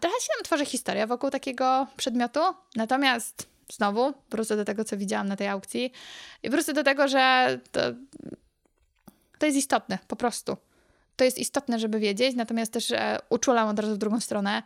trochę 0.00 0.20
się 0.20 0.28
nam 0.36 0.44
tworzy 0.44 0.64
historia 0.64 1.06
wokół 1.06 1.30
takiego 1.30 1.86
przedmiotu. 1.96 2.40
Natomiast 2.76 3.46
znowu 3.72 4.12
wrócę 4.30 4.56
do 4.56 4.64
tego, 4.64 4.84
co 4.84 4.96
widziałam 4.96 5.28
na 5.28 5.36
tej 5.36 5.48
aukcji 5.48 5.92
i 6.42 6.50
wrócę 6.50 6.72
do 6.72 6.82
tego, 6.82 7.08
że 7.08 7.58
to, 7.72 7.80
to 9.38 9.46
jest 9.46 9.58
istotne, 9.58 9.98
po 10.08 10.16
prostu. 10.16 10.56
To 11.16 11.24
jest 11.24 11.38
istotne, 11.38 11.78
żeby 11.78 11.98
wiedzieć, 11.98 12.36
natomiast 12.36 12.72
też 12.72 12.90
e, 12.90 13.18
uczulam 13.30 13.68
od 13.68 13.78
razu 13.78 13.94
w 13.94 13.98
drugą 13.98 14.20
stronę. 14.20 14.62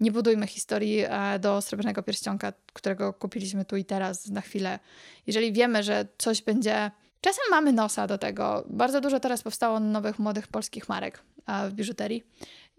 Nie 0.00 0.12
budujmy 0.12 0.46
historii 0.46 1.04
e, 1.08 1.38
do 1.38 1.62
srebrnego 1.62 2.02
pierścionka, 2.02 2.52
którego 2.72 3.12
kupiliśmy 3.12 3.64
tu 3.64 3.76
i 3.76 3.84
teraz 3.84 4.26
na 4.26 4.40
chwilę. 4.40 4.78
Jeżeli 5.26 5.52
wiemy, 5.52 5.82
że 5.82 6.06
coś 6.18 6.42
będzie. 6.42 6.90
Czasem 7.20 7.44
mamy 7.50 7.72
nosa 7.72 8.06
do 8.06 8.18
tego. 8.18 8.64
Bardzo 8.66 9.00
dużo 9.00 9.20
teraz 9.20 9.42
powstało 9.42 9.80
nowych, 9.80 10.18
młodych 10.18 10.48
polskich 10.48 10.88
marek 10.88 11.22
w 11.68 11.72
biżuterii. 11.72 12.24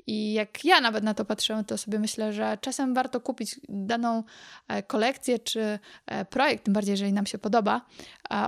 I 0.09 0.33
jak 0.33 0.65
ja 0.65 0.81
nawet 0.81 1.03
na 1.03 1.13
to 1.13 1.25
patrzę, 1.25 1.63
to 1.67 1.77
sobie 1.77 1.99
myślę, 1.99 2.33
że 2.33 2.57
czasem 2.61 2.93
warto 2.93 3.21
kupić 3.21 3.59
daną 3.69 4.23
e, 4.67 4.83
kolekcję 4.83 5.39
czy 5.39 5.79
e, 6.05 6.25
projekt, 6.25 6.63
tym 6.63 6.73
bardziej 6.73 6.93
jeżeli 6.93 7.13
nam 7.13 7.25
się 7.25 7.37
podoba, 7.37 7.81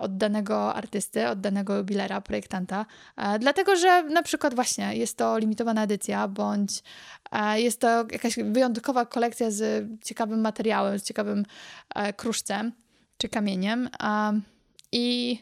od 0.01 0.17
danego 0.17 0.75
artysty, 0.75 1.27
od 1.27 1.41
danego 1.41 1.77
jubilera, 1.77 2.21
projektanta, 2.21 2.85
e, 3.17 3.39
dlatego 3.39 3.75
że 3.75 4.03
na 4.03 4.23
przykład 4.23 4.55
właśnie 4.55 4.95
jest 4.95 5.17
to 5.17 5.37
limitowana 5.37 5.83
edycja, 5.83 6.27
bądź 6.27 6.83
jest 7.55 7.79
to 7.79 7.87
jakaś 7.87 8.35
wyjątkowa 8.35 9.05
kolekcja 9.05 9.51
z 9.51 9.87
ciekawym 10.05 10.41
materiałem, 10.41 10.99
z 10.99 11.03
ciekawym 11.03 11.45
kruszcem 12.15 12.71
czy 13.17 13.29
kamieniem. 13.29 13.89
I 14.91 15.37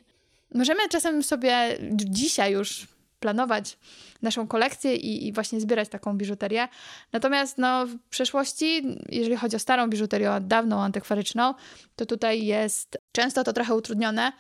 możemy 0.55 0.89
czasem 0.89 1.23
sobie 1.23 1.77
dzisiaj 1.91 2.53
już 2.53 2.87
planować 3.19 3.77
naszą 4.21 4.47
kolekcję 4.47 4.95
i, 4.95 5.27
i, 5.27 5.33
właśnie 5.33 5.61
zbierać 5.61 5.89
taką 5.89 6.17
biżuterię. 6.17 6.67
Natomiast 7.11 7.57
no, 7.57 7.85
w 7.85 7.97
przeszłości, 8.09 8.97
jeżeli 9.09 9.35
chodzi 9.35 9.55
o 9.55 9.59
starą 9.59 9.89
biżuterię, 9.89 10.37
dawną, 10.41 10.81
antykwaryczną, 10.81 11.53
to 11.95 12.05
tutaj 12.05 12.45
jest 12.45 12.97
często 13.11 13.43
to 13.43 13.53
trochę 13.53 13.75
utrudnione, 13.75 14.31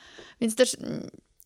więc 0.41 0.55
też 0.55 0.77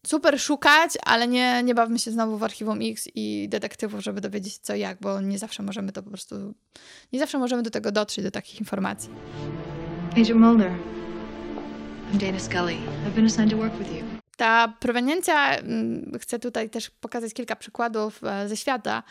super 0.08 0.40
szukać, 0.40 0.92
ale 1.06 1.28
nie, 1.28 1.64
nie 1.64 1.76
bawmy 1.76 2.00
się 2.00 2.12
znowu 2.12 2.38
w 2.38 2.44
archiwum 2.44 2.80
X 2.82 3.08
i 3.16 3.48
detektywów, 3.50 4.02
żeby 4.02 4.22
dowiedzieć 4.22 4.58
co 4.58 4.76
jak, 4.76 4.98
bo 5.02 5.22
nie 5.22 5.40
zawsze 5.40 5.64
możemy 5.64 5.92
to 5.92 6.04
po 6.04 6.10
prostu, 6.10 6.54
nie 7.14 7.20
zawsze 7.20 7.38
możemy 7.38 7.64
do 7.64 7.70
tego 7.70 7.92
dotrzeć, 7.92 8.24
do 8.24 8.32
takich 8.32 8.60
informacji. 8.60 9.10
Agent 10.12 10.40
Mulder, 10.40 10.72
I'm 12.12 12.18
Dana 12.18 12.40
Scully. 12.40 12.78
I've 13.08 13.16
been 13.16 13.26
assigned 13.26 13.52
to 13.52 13.58
work 13.58 13.74
with 13.80 13.92
you. 13.92 14.23
Ta 14.38 14.74
proweniencja, 14.80 15.56
mm, 15.58 16.12
chcę 16.22 16.40
tutaj 16.40 16.70
też 16.70 16.90
pokazać 16.90 17.34
kilka 17.34 17.56
przykładów 17.56 18.24
e, 18.24 18.50
ze 18.50 18.58
świata, 18.58 19.04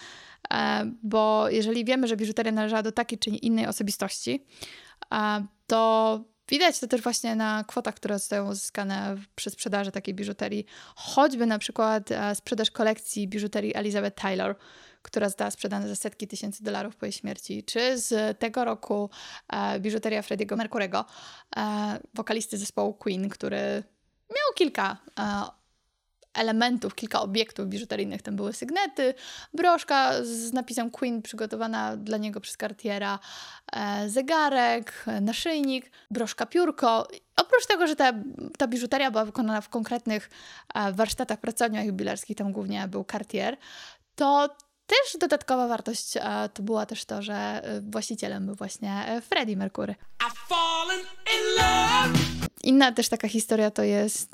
e, 0.50 0.90
bo 1.02 1.48
jeżeli 1.50 1.84
wiemy, 1.84 2.08
że 2.08 2.16
biżuteria 2.16 2.52
należała 2.52 2.82
do 2.82 2.92
takiej 2.92 3.18
czy 3.18 3.30
innej 3.30 3.66
osobistości, 3.66 4.46
e, 5.14 5.46
to 5.66 6.20
Widać 6.48 6.80
to 6.80 6.86
też 6.86 7.00
właśnie 7.00 7.36
na 7.36 7.64
kwotach, 7.64 7.94
które 7.94 8.18
zostają 8.18 8.48
uzyskane 8.50 9.16
przy 9.34 9.50
sprzedaży 9.50 9.90
takiej 9.90 10.14
biżuterii. 10.14 10.66
Choćby 10.96 11.46
na 11.46 11.58
przykład 11.58 12.08
sprzedaż 12.34 12.70
kolekcji 12.70 13.28
biżuterii 13.28 13.76
Elizabeth 13.76 14.22
Taylor, 14.22 14.56
która 15.02 15.28
została 15.28 15.50
sprzedana 15.50 15.88
za 15.88 15.96
setki 15.96 16.28
tysięcy 16.28 16.64
dolarów 16.64 16.96
po 16.96 17.06
jej 17.06 17.12
śmierci, 17.12 17.64
czy 17.64 17.98
z 17.98 18.38
tego 18.38 18.64
roku 18.64 19.10
biżuteria 19.80 20.22
Frediego 20.22 20.56
Mercurego, 20.56 21.04
wokalisty 22.14 22.58
zespołu 22.58 22.94
Queen, 22.94 23.28
który 23.28 23.82
miał 24.32 24.54
kilka 24.54 24.96
e, 25.18 25.44
elementów, 26.34 26.94
kilka 26.94 27.20
obiektów 27.20 27.66
biżuteryjnych. 27.66 28.22
Tam 28.22 28.36
były 28.36 28.52
sygnety, 28.52 29.14
broszka 29.54 30.24
z 30.24 30.52
napisem 30.52 30.90
Queen 30.90 31.22
przygotowana 31.22 31.96
dla 31.96 32.18
niego 32.18 32.40
przez 32.40 32.56
Cartiera, 32.56 33.18
e, 33.72 34.08
zegarek, 34.08 35.04
naszyjnik, 35.20 35.90
broszka 36.10 36.46
piórko. 36.46 37.08
Oprócz 37.36 37.66
tego, 37.66 37.86
że 37.86 37.96
ta, 37.96 38.12
ta 38.58 38.66
biżuteria 38.66 39.10
była 39.10 39.24
wykonana 39.24 39.60
w 39.60 39.68
konkretnych 39.68 40.30
e, 40.74 40.92
warsztatach, 40.92 41.40
pracowniach 41.40 41.86
jubilerskich, 41.86 42.36
tam 42.36 42.52
głównie 42.52 42.88
był 42.88 43.04
Cartier, 43.04 43.56
to 44.14 44.48
też 44.86 45.20
dodatkowa 45.20 45.68
wartość 45.68 46.14
to 46.54 46.62
była 46.62 46.86
też 46.86 47.04
to, 47.04 47.22
że 47.22 47.62
właścicielem 47.90 48.46
był 48.46 48.54
właśnie 48.54 49.22
Freddie 49.28 49.56
Mercury. 49.56 49.94
Inna 52.62 52.92
też 52.92 53.08
taka 53.08 53.28
historia 53.28 53.70
to 53.70 53.82
jest 53.82 54.32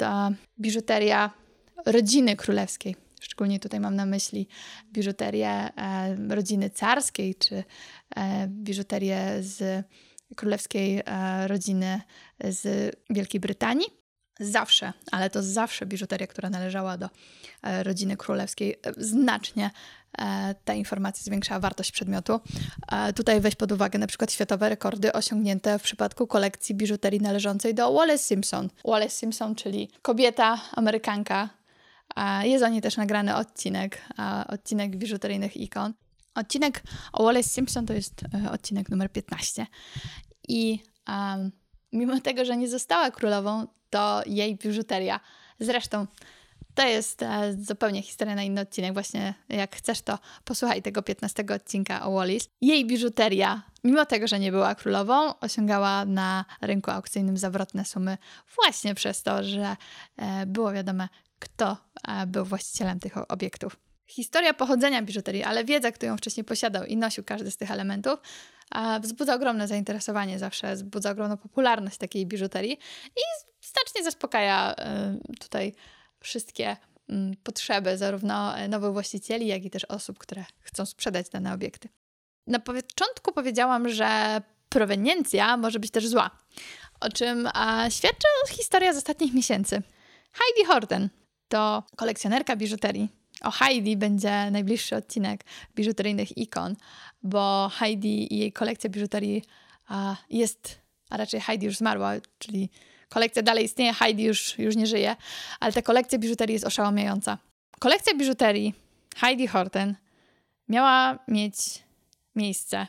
biżuteria 0.60 1.30
rodziny 1.86 2.36
królewskiej. 2.36 2.96
Szczególnie 3.20 3.60
tutaj 3.60 3.80
mam 3.80 3.96
na 3.96 4.06
myśli 4.06 4.48
biżuterię 4.92 5.48
e, 5.48 6.16
rodziny 6.28 6.70
carskiej, 6.70 7.34
czy 7.34 7.64
e, 8.16 8.46
biżuterię 8.48 9.36
z 9.40 9.86
królewskiej 10.36 11.02
e, 11.06 11.48
rodziny 11.48 12.00
z 12.44 12.96
Wielkiej 13.10 13.40
Brytanii. 13.40 13.86
Zawsze, 14.40 14.92
ale 15.12 15.30
to 15.30 15.42
zawsze 15.42 15.86
biżuteria, 15.86 16.26
która 16.26 16.50
należała 16.50 16.96
do 16.96 17.08
rodziny 17.82 18.16
królewskiej, 18.16 18.76
znacznie 18.96 19.70
E, 19.70 19.70
ta 20.64 20.74
informacja 20.74 21.24
zwiększała 21.24 21.60
wartość 21.60 21.92
przedmiotu. 21.92 22.40
E, 22.92 23.12
tutaj 23.12 23.40
weź 23.40 23.54
pod 23.54 23.72
uwagę 23.72 23.98
na 23.98 24.06
przykład 24.06 24.32
światowe 24.32 24.68
rekordy 24.68 25.12
osiągnięte 25.12 25.78
w 25.78 25.82
przypadku 25.82 26.26
kolekcji 26.26 26.74
biżuterii 26.74 27.20
należącej 27.20 27.74
do 27.74 27.92
Wallace 27.92 28.24
Simpson. 28.24 28.68
Wallace 28.84 29.10
Simpson, 29.10 29.54
czyli 29.54 29.90
kobieta, 30.02 30.60
Amerykanka. 30.72 31.48
E, 32.16 32.48
jest 32.48 32.64
o 32.64 32.68
niej 32.68 32.82
też 32.82 32.96
nagrany 32.96 33.36
odcinek, 33.36 34.02
odcinek 34.48 34.96
biżuteryjnych 34.96 35.56
ikon. 35.56 35.94
Odcinek 36.34 36.82
o 37.12 37.24
Wallace 37.24 37.48
Simpson 37.48 37.86
to 37.86 37.92
jest 37.92 38.22
odcinek 38.52 38.88
numer 38.88 39.12
15. 39.12 39.66
I 40.48 40.82
um, 41.08 41.52
mimo 41.92 42.20
tego, 42.20 42.44
że 42.44 42.56
nie 42.56 42.68
została 42.68 43.10
królową, 43.10 43.66
to 43.90 44.22
jej 44.26 44.56
biżuteria, 44.56 45.20
zresztą 45.60 46.06
to 46.78 46.86
jest 46.86 47.22
e, 47.22 47.54
zupełnie 47.60 48.02
historia 48.02 48.34
na 48.34 48.42
inny 48.42 48.60
odcinek. 48.60 48.92
Właśnie 48.92 49.34
jak 49.48 49.76
chcesz, 49.76 50.02
to 50.02 50.18
posłuchaj 50.44 50.82
tego 50.82 51.02
15 51.02 51.44
odcinka 51.54 52.02
o 52.02 52.12
Wallis. 52.12 52.48
Jej 52.60 52.86
biżuteria, 52.86 53.62
mimo 53.84 54.06
tego, 54.06 54.26
że 54.26 54.38
nie 54.38 54.52
była 54.52 54.74
królową, 54.74 55.38
osiągała 55.38 56.04
na 56.04 56.44
rynku 56.60 56.90
aukcyjnym 56.90 57.36
zawrotne 57.36 57.84
sumy 57.84 58.18
właśnie 58.54 58.94
przez 58.94 59.22
to, 59.22 59.44
że 59.44 59.76
e, 60.16 60.46
było 60.46 60.72
wiadome, 60.72 61.08
kto 61.38 61.76
e, 62.08 62.26
był 62.26 62.44
właścicielem 62.44 63.00
tych 63.00 63.30
obiektów. 63.30 63.76
Historia 64.06 64.54
pochodzenia 64.54 65.02
biżuterii, 65.02 65.42
ale 65.42 65.64
wiedza, 65.64 65.92
którą 65.92 66.16
wcześniej 66.16 66.44
posiadał 66.44 66.84
i 66.84 66.96
nosił 66.96 67.24
każdy 67.24 67.50
z 67.50 67.56
tych 67.56 67.70
elementów, 67.70 68.18
wzbudza 69.00 69.34
ogromne 69.34 69.68
zainteresowanie, 69.68 70.38
zawsze 70.38 70.74
wzbudza 70.74 71.10
ogromną 71.10 71.36
popularność 71.36 71.98
takiej 71.98 72.26
biżuterii 72.26 72.78
i 73.16 73.20
znacznie 73.60 74.04
zaspokaja 74.04 74.74
tutaj 75.40 75.74
wszystkie 76.20 76.76
mm, 77.08 77.36
potrzeby 77.42 77.98
zarówno 77.98 78.68
nowych 78.68 78.92
właścicieli, 78.92 79.46
jak 79.46 79.64
i 79.64 79.70
też 79.70 79.84
osób, 79.84 80.18
które 80.18 80.44
chcą 80.60 80.86
sprzedać 80.86 81.28
dane 81.28 81.54
obiekty. 81.54 81.88
Na 82.46 82.58
początku 82.58 83.32
powiedziałam, 83.32 83.88
że 83.88 84.40
proweniencja 84.68 85.56
może 85.56 85.78
być 85.78 85.90
też 85.90 86.08
zła, 86.08 86.30
o 87.00 87.08
czym 87.08 87.48
świadczy 87.90 88.26
historia 88.48 88.92
z 88.92 88.96
ostatnich 88.96 89.34
miesięcy. 89.34 89.82
Heidi 90.32 90.66
Horten 90.66 91.08
to 91.48 91.82
kolekcjonerka 91.96 92.56
biżuterii. 92.56 93.08
O 93.42 93.50
Heidi 93.50 93.96
będzie 93.96 94.50
najbliższy 94.50 94.96
odcinek 94.96 95.44
biżuteryjnych 95.74 96.38
ikon, 96.38 96.76
bo 97.22 97.70
Heidi 97.74 98.34
i 98.34 98.38
jej 98.38 98.52
kolekcja 98.52 98.90
biżuterii 98.90 99.42
jest, 100.30 100.78
a 101.10 101.16
raczej 101.16 101.40
Heidi 101.40 101.66
już 101.66 101.76
zmarła, 101.76 102.12
czyli 102.38 102.70
Kolekcja 103.08 103.42
dalej 103.42 103.64
istnieje, 103.64 103.92
Heidi 103.92 104.22
już, 104.22 104.58
już 104.58 104.76
nie 104.76 104.86
żyje, 104.86 105.16
ale 105.60 105.72
ta 105.72 105.82
kolekcja 105.82 106.18
biżuterii 106.18 106.52
jest 106.52 106.66
oszałamiająca. 106.66 107.38
Kolekcja 107.78 108.14
biżuterii 108.14 108.74
Heidi 109.16 109.46
Horten 109.46 109.94
miała 110.68 111.18
mieć 111.28 111.56
miejsce 112.36 112.86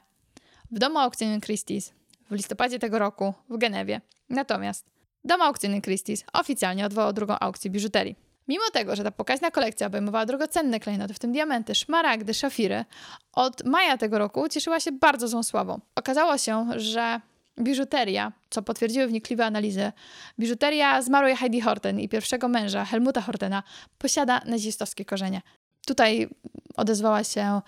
w 0.72 0.80
domu 0.80 1.00
aukcyjnym 1.00 1.42
Christie's 1.42 1.92
w 2.30 2.34
listopadzie 2.34 2.80
tego 2.80 3.00
roku 3.00 3.34
w 3.50 3.58
Genewie. 3.58 4.02
Natomiast 4.30 4.86
dom 5.24 5.42
aukcyjny 5.42 5.82
Christie's 5.82 6.24
oficjalnie 6.34 6.86
odwołał 6.86 7.14
drugą 7.14 7.40
aukcję 7.40 7.72
biżuterii. 7.72 8.16
Mimo 8.48 8.64
tego, 8.74 8.96
że 8.96 9.04
ta 9.04 9.12
pokaźna 9.12 9.52
kolekcja 9.52 9.88
obejmowała 9.88 10.26
drogocenne 10.26 10.80
klejnoty, 10.80 11.14
w 11.14 11.20
tym 11.20 11.32
diamenty, 11.32 11.76
szmaragdy, 11.76 12.34
szafiry, 12.34 12.86
od 13.34 13.66
maja 13.66 13.98
tego 13.98 14.20
roku 14.20 14.50
cieszyła 14.50 14.80
się 14.80 14.92
bardzo 14.92 15.28
złą 15.28 15.44
sławą. 15.44 15.80
Okazało 15.96 16.38
się, 16.38 16.68
że 16.76 17.22
biżuteria, 17.62 18.32
co 18.50 18.62
potwierdziły 18.62 19.08
wnikliwe 19.08 19.46
analizy, 19.46 19.92
biżuteria 20.40 21.02
zmarłej 21.02 21.36
Heidi 21.36 21.62
Horten 21.62 22.00
i 22.00 22.10
pierwszego 22.10 22.48
męża 22.48 22.86
Helmuta 22.86 23.22
Hortena 23.22 23.64
posiada 23.98 24.42
nazistowskie 24.46 25.06
korzenie. 25.06 25.42
Tutaj 25.86 26.30
odezwała 26.76 27.24
się 27.24 27.62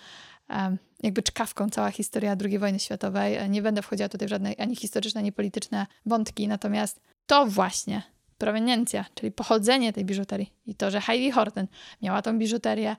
jakby 1.03 1.23
czkawką 1.23 1.69
cała 1.69 1.91
historia 1.91 2.35
II 2.43 2.59
wojny 2.59 2.79
światowej. 2.79 3.49
Nie 3.49 3.61
będę 3.61 3.81
wchodziła 3.81 4.09
tutaj 4.09 4.27
w 4.27 4.29
żadne 4.29 4.53
ani 4.57 4.75
historyczne, 4.75 5.19
ani 5.21 5.31
polityczne 5.31 5.87
wątki, 6.05 6.47
natomiast 6.47 7.01
to 7.25 7.45
właśnie 7.45 8.01
proweniencja, 8.37 9.05
czyli 9.15 9.31
pochodzenie 9.31 9.93
tej 9.93 10.05
biżuterii 10.05 10.53
i 10.65 10.75
to, 10.75 10.91
że 10.91 11.01
Heidi 11.01 11.31
Horten 11.31 11.67
miała 12.01 12.21
tą 12.21 12.39
biżuterię 12.39 12.95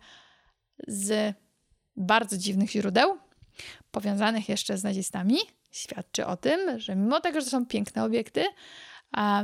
z 0.89 1.35
bardzo 1.97 2.37
dziwnych 2.39 2.71
źródeł, 2.71 3.19
powiązanych 3.91 4.49
jeszcze 4.49 4.79
z 4.79 4.85
nazistami, 4.85 5.37
świadczy 5.73 6.27
o 6.27 6.37
tym, 6.37 6.81
że 6.81 6.97
mimo 6.97 7.21
tego, 7.21 7.41
że 7.41 7.45
to 7.45 7.51
są 7.51 7.67
piękne 7.67 8.05
obiekty, 8.05 8.45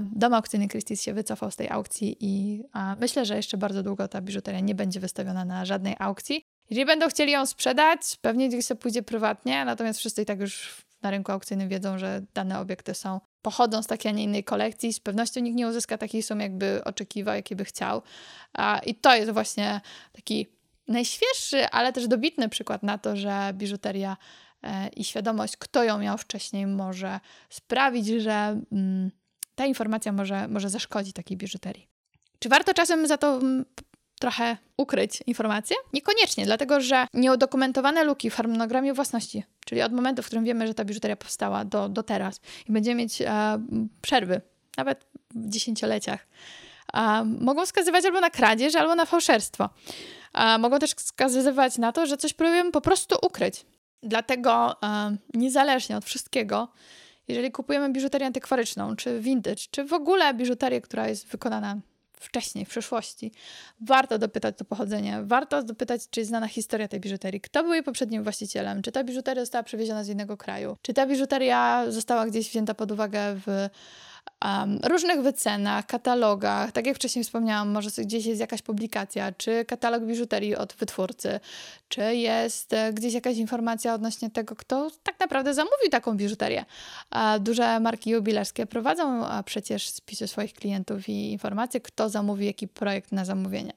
dom 0.03 0.35
aukcyjny 0.35 0.67
Christie's 0.67 1.03
się 1.03 1.15
wycofał 1.15 1.51
z 1.51 1.57
tej 1.57 1.71
aukcji 1.71 2.17
i 2.21 2.63
myślę, 3.01 3.27
że 3.27 3.37
jeszcze 3.37 3.57
bardzo 3.57 3.83
długo 3.83 4.09
ta 4.09 4.21
biżuteria 4.21 4.61
nie 4.61 4.75
będzie 4.75 5.01
wystawiona 5.01 5.45
na 5.45 5.65
żadnej 5.65 5.97
aukcji. 5.99 6.45
Jeżeli 6.71 6.87
będą 6.87 7.09
chcieli 7.09 7.33
ją 7.33 7.47
sprzedać, 7.47 8.01
pewnie 8.21 8.49
gdzieś 8.49 8.67
sobie 8.67 8.81
pójdzie 8.81 9.03
prywatnie, 9.03 9.65
natomiast 9.65 9.99
wszyscy 9.99 10.23
i 10.23 10.27
tak 10.27 10.41
już 10.41 10.85
na 11.03 11.11
rynku 11.11 11.33
aukcyjnym 11.33 11.69
wiedzą, 11.69 11.99
że 11.99 12.23
dane 12.35 12.61
obiekty 12.61 12.95
są 12.95 13.21
pochodzą 13.43 13.83
z 13.83 13.87
takiej, 13.87 14.13
a 14.13 14.15
nie 14.15 14.25
innej 14.25 14.45
kolekcji. 14.45 14.93
Z 14.93 15.01
pewnością 15.01 15.41
nikt 15.41 15.57
nie 15.57 15.69
uzyska 15.69 15.99
takiej 15.99 16.23
sumy, 16.23 16.43
jakby 16.43 16.85
oczekiwał, 16.85 17.35
jakiej 17.35 17.57
by 17.57 17.65
chciał. 17.65 18.03
I 18.87 18.95
to 18.95 19.15
jest 19.15 19.31
właśnie 19.31 19.81
taki 20.13 20.47
najświeższy, 20.89 21.69
ale 21.69 21.93
też 21.93 22.09
dobitny 22.09 22.49
przykład 22.49 22.83
na 22.83 22.99
to, 22.99 23.17
że 23.17 23.51
biżuteria 23.55 24.17
i 24.97 25.05
świadomość, 25.05 25.57
kto 25.57 25.85
ją 25.85 25.99
miał 25.99 26.19
wcześniej, 26.19 26.67
może 26.67 27.21
sprawić, 27.51 28.07
że 28.07 28.61
mm, 28.73 29.11
ta 29.55 29.67
informacja 29.67 30.13
może, 30.13 30.49
może 30.49 30.71
zaszkodzić 30.71 31.15
takiej 31.15 31.37
biżuterii. 31.37 31.89
Czy 32.39 32.49
warto 32.49 32.75
czasem 32.75 33.07
za 33.07 33.19
to 33.19 33.37
mm, 33.37 33.65
trochę 34.21 34.57
ukryć 34.77 35.23
informacje? 35.27 35.77
Niekoniecznie, 35.93 36.45
dlatego 36.45 36.81
że 36.81 37.07
nieudokumentowane 37.15 38.05
luki 38.05 38.31
w 38.31 38.35
harmonogramie 38.35 38.95
własności, 38.95 39.45
czyli 39.65 39.83
od 39.83 39.93
momentu, 39.93 40.23
w 40.23 40.27
którym 40.27 40.45
wiemy, 40.45 40.67
że 40.67 40.75
ta 40.75 40.85
biżuteria 40.85 41.17
powstała 41.17 41.65
do, 41.65 41.89
do 41.89 42.03
teraz 42.03 42.41
i 42.69 42.73
będziemy 42.73 43.03
mieć 43.03 43.23
e, 43.23 43.59
przerwy, 44.03 44.41
nawet 44.77 45.07
w 45.35 45.49
dziesięcioleciach, 45.49 46.27
e, 46.95 47.25
mogą 47.25 47.67
wskazywać 47.67 48.05
albo 48.05 48.21
na 48.21 48.31
kradzież, 48.31 48.75
albo 48.75 48.95
na 48.95 49.07
fałszerstwo. 49.07 49.69
E, 50.35 50.59
mogą 50.59 50.79
też 50.79 50.91
wskazywać 50.91 51.79
na 51.79 51.93
to, 51.93 52.07
że 52.07 52.17
coś 52.17 52.33
próbujemy 52.33 52.73
po 52.73 52.81
prostu 52.81 53.17
ukryć. 53.23 53.67
Dlatego 54.03 54.77
niezależnie 55.35 55.97
od 55.97 56.05
wszystkiego, 56.05 56.69
jeżeli 57.29 57.51
kupujemy 57.51 57.93
biżuterię 57.93 58.27
antykwaryczną, 58.27 58.97
czy 58.97 59.21
vintage, 59.21 59.63
czy 59.71 59.85
w 59.85 59.93
ogóle 59.93 60.35
biżuterię, 60.35 60.81
która 60.81 61.09
jest 61.09 61.27
wykonana 61.27 61.81
wcześniej, 62.13 62.65
w 62.65 62.69
przeszłości. 62.69 63.33
Warto 63.81 64.19
dopytać 64.19 64.59
to 64.59 64.65
pochodzenie, 64.65 65.19
warto 65.23 65.63
dopytać, 65.63 66.09
czy 66.11 66.21
jest 66.21 66.29
znana 66.29 66.49
historia 66.49 66.89
tej 66.89 67.01
biżuterii, 67.01 67.41
kto 67.41 67.63
był 67.63 67.73
jej 67.73 67.83
poprzednim 67.83 68.23
właścicielem, 68.23 68.83
czy 68.83 68.93
ta 68.93 69.05
biżuteria 69.05 69.43
została 69.43 69.63
przewieziona 69.63 70.05
z 70.05 70.09
innego 70.09 70.37
kraju, 70.37 70.77
czy 70.83 70.95
ta 70.95 71.07
biżuteria 71.07 71.91
została 71.91 72.27
gdzieś 72.27 72.49
wzięta 72.49 72.75
pod 72.75 72.93
uwagę 72.93 73.21
w 73.47 73.69
um, 74.45 74.79
różnych 74.85 75.23
wycenach, 75.23 75.87
katalogach. 75.87 76.73
Tak 76.73 76.87
jak 76.87 76.97
wcześniej 76.97 77.25
wspomniałam, 77.25 77.69
może 77.69 77.91
gdzieś 77.99 78.27
jest 78.27 78.41
jakaś 78.41 78.63
publikacja, 78.63 79.33
czy 79.33 79.65
katalog 79.65 80.05
biżuterii 80.05 80.57
od 80.57 80.73
wytwórcy, 80.73 81.41
czy 81.89 82.17
jest 82.17 82.73
e, 82.73 82.93
gdzieś 82.93 83.15
jakaś 83.15 83.37
informacja 83.37 83.95
odnośnie 83.95 84.31
tego, 84.31 84.57
kto 84.57 84.91
tak 85.03 85.21
naprawdę 85.21 85.55
zamówił 85.55 85.91
taką 85.91 86.17
biżuterię. 86.17 86.65
Duże 87.41 87.81
marki 87.81 88.11
jubilerskie 88.11 88.67
prowadzą 88.67 89.25
przecież 89.45 89.89
spisy 89.89 90.29
swoich 90.29 90.55
klientów 90.55 91.09
i 91.09 91.33
informacje, 91.33 91.81
kto 91.81 92.09
zamówił 92.09 92.47
jaki 92.47 92.69
projekt 92.69 93.13
na 93.13 93.25
zamówienie. 93.25 93.73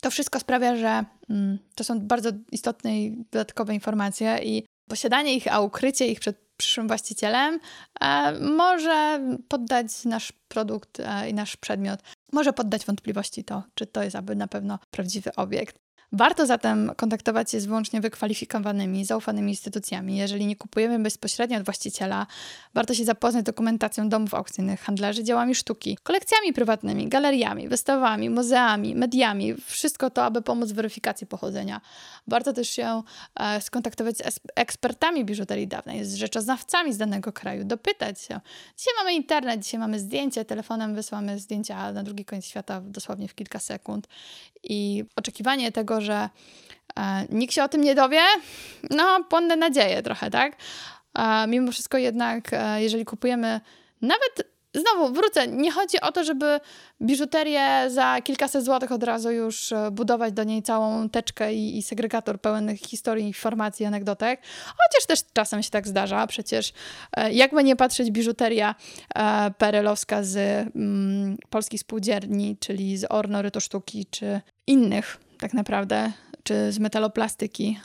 To 0.00 0.10
wszystko 0.10 0.40
sprawia, 0.40 0.76
że 0.76 1.04
mm, 1.30 1.58
to 1.74 1.84
są 1.84 2.00
bardzo 2.00 2.30
istotne 2.52 3.00
i 3.00 3.24
dodatkowe 3.30 3.74
informacje 3.74 4.38
i 4.44 4.64
posiadanie 4.88 5.34
ich, 5.34 5.52
a 5.54 5.60
ukrycie 5.60 6.06
ich 6.06 6.20
przed 6.20 6.49
przyszłym 6.60 6.88
właścicielem 6.88 7.60
e, 8.00 8.32
może 8.32 9.20
poddać 9.48 10.04
nasz 10.04 10.32
produkt 10.48 11.00
e, 11.00 11.30
i 11.30 11.34
nasz 11.34 11.56
przedmiot, 11.56 12.00
może 12.32 12.52
poddać 12.52 12.86
wątpliwości 12.86 13.44
to, 13.44 13.62
czy 13.74 13.86
to 13.86 14.02
jest 14.02 14.16
aby 14.16 14.36
na 14.36 14.48
pewno 14.48 14.78
prawdziwy 14.90 15.34
obiekt. 15.34 15.76
Warto 16.12 16.46
zatem 16.46 16.92
kontaktować 16.96 17.50
się 17.50 17.60
z 17.60 17.66
wyłącznie 17.66 18.00
wykwalifikowanymi, 18.00 19.04
zaufanymi 19.04 19.52
instytucjami. 19.52 20.16
Jeżeli 20.16 20.46
nie 20.46 20.56
kupujemy 20.56 20.98
bezpośrednio 20.98 21.58
od 21.58 21.64
właściciela, 21.64 22.26
warto 22.74 22.94
się 22.94 23.04
zapoznać 23.04 23.42
z 23.42 23.46
dokumentacją 23.46 24.08
domów 24.08 24.34
aukcyjnych, 24.34 24.80
handlarzy 24.80 25.24
dziełami 25.24 25.54
sztuki, 25.54 25.98
kolekcjami 26.02 26.52
prywatnymi, 26.52 27.08
galeriami, 27.08 27.68
wystawami, 27.68 28.30
muzeami, 28.30 28.94
mediami. 28.94 29.54
Wszystko 29.54 30.10
to, 30.10 30.24
aby 30.24 30.42
pomóc 30.42 30.70
w 30.70 30.74
weryfikacji 30.74 31.26
pochodzenia. 31.26 31.80
Warto 32.26 32.52
też 32.52 32.68
się 32.68 33.02
e, 33.34 33.60
skontaktować 33.60 34.16
z 34.16 34.40
ekspertami 34.54 35.24
biżuterii 35.24 35.68
dawnej, 35.68 36.04
z 36.04 36.14
rzeczoznawcami 36.14 36.92
z 36.92 36.98
danego 36.98 37.32
kraju, 37.32 37.64
dopytać 37.64 38.20
się. 38.20 38.40
Dzisiaj 38.76 38.94
mamy 38.98 39.14
internet, 39.14 39.60
dzisiaj 39.60 39.80
mamy 39.80 40.00
zdjęcie, 40.00 40.44
telefonem 40.44 40.94
wysyłamy 40.94 41.38
zdjęcia 41.38 41.92
na 41.92 42.02
drugi 42.02 42.24
koniec 42.24 42.46
świata 42.46 42.80
dosłownie 42.80 43.28
w 43.28 43.34
kilka 43.34 43.58
sekund. 43.58 44.08
I 44.62 45.04
oczekiwanie 45.16 45.72
tego, 45.72 46.00
że 46.00 46.28
e, 46.96 47.26
nikt 47.30 47.54
się 47.54 47.64
o 47.64 47.68
tym 47.68 47.80
nie 47.80 47.94
dowie, 47.94 48.20
no, 48.90 49.24
płonne 49.24 49.56
nadzieje 49.56 50.02
trochę, 50.02 50.30
tak? 50.30 50.56
E, 51.18 51.46
mimo 51.46 51.72
wszystko 51.72 51.98
jednak, 51.98 52.52
e, 52.52 52.82
jeżeli 52.82 53.04
kupujemy 53.04 53.60
nawet 54.02 54.49
Znowu 54.74 55.14
wrócę, 55.14 55.48
nie 55.48 55.72
chodzi 55.72 56.00
o 56.00 56.12
to, 56.12 56.24
żeby 56.24 56.60
biżuterię 57.02 57.90
za 57.90 58.20
kilkaset 58.24 58.64
złotych 58.64 58.92
od 58.92 59.02
razu 59.02 59.30
już 59.30 59.72
e, 59.72 59.90
budować 59.90 60.32
do 60.32 60.44
niej 60.44 60.62
całą 60.62 61.08
teczkę 61.08 61.54
i, 61.54 61.78
i 61.78 61.82
segregator 61.82 62.40
pełen 62.40 62.76
historii, 62.76 63.26
informacji, 63.26 63.86
anegdotek, 63.86 64.40
chociaż 64.66 65.06
też 65.06 65.32
czasem 65.32 65.62
się 65.62 65.70
tak 65.70 65.88
zdarza. 65.88 66.26
Przecież 66.26 66.72
e, 67.16 67.32
jakby 67.32 67.64
nie 67.64 67.76
patrzeć, 67.76 68.10
biżuteria 68.10 68.74
e, 69.14 69.50
perelowska 69.58 70.22
z 70.22 70.36
mm, 70.36 71.36
polskich 71.50 71.80
czyli 72.60 72.96
z 72.96 73.06
Orno 73.08 73.42
Ryto 73.42 73.60
Sztuki, 73.60 74.06
czy 74.10 74.40
innych 74.66 75.16
tak 75.38 75.54
naprawdę, 75.54 76.12
czy 76.42 76.72
z 76.72 76.78
metaloplastyki, 76.78 77.80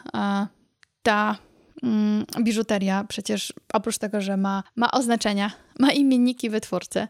ta 1.04 1.38
mm, 1.84 2.26
biżuteria 2.44 3.04
przecież 3.04 3.54
oprócz 3.74 3.98
tego, 3.98 4.22
że 4.22 4.38
ma, 4.38 4.64
ma 4.76 4.92
oznaczenia, 4.92 5.52
ma 5.80 5.92
imienniki 5.92 6.50
wytwórcy, 6.50 7.08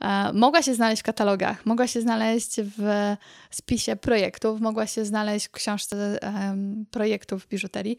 e, 0.00 0.32
mogła 0.32 0.62
się 0.62 0.74
znaleźć 0.74 1.02
w 1.02 1.04
katalogach, 1.04 1.66
mogła 1.66 1.86
się 1.86 2.00
znaleźć 2.00 2.60
w 2.78 3.14
spisie 3.50 3.96
projektów, 3.96 4.60
mogła 4.60 4.86
się 4.86 5.04
znaleźć 5.04 5.46
w 5.46 5.50
książce 5.50 6.18
projektów 6.90 7.48
biżuterii. 7.48 7.98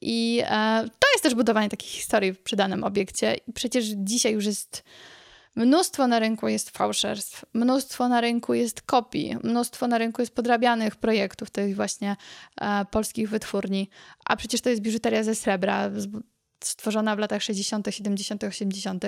I 0.00 0.42
e, 0.44 0.84
to 0.98 1.08
jest 1.14 1.22
też 1.22 1.34
budowanie 1.34 1.68
takich 1.68 1.90
historii 1.90 2.34
przy 2.34 2.56
danym 2.56 2.84
obiekcie. 2.84 3.36
I 3.48 3.52
przecież 3.52 3.84
dzisiaj 3.84 4.32
już 4.32 4.46
jest 4.46 4.84
Mnóstwo 5.56 6.06
na 6.06 6.18
rynku 6.18 6.48
jest 6.48 6.70
fałszerstw, 6.70 7.44
mnóstwo 7.54 8.08
na 8.08 8.20
rynku 8.20 8.54
jest 8.54 8.82
kopii, 8.82 9.36
mnóstwo 9.44 9.86
na 9.86 9.98
rynku 9.98 10.22
jest 10.22 10.34
podrabianych 10.34 10.96
projektów 10.96 11.50
tych 11.50 11.76
właśnie 11.76 12.16
e, 12.60 12.84
polskich 12.84 13.28
wytwórni, 13.28 13.88
a 14.24 14.36
przecież 14.36 14.60
to 14.60 14.70
jest 14.70 14.82
biżuteria 14.82 15.22
ze 15.22 15.34
srebra, 15.34 15.90
stworzona 16.64 17.16
w 17.16 17.18
latach 17.18 17.42
60., 17.42 17.86
70., 17.90 18.44
80. 18.44 19.04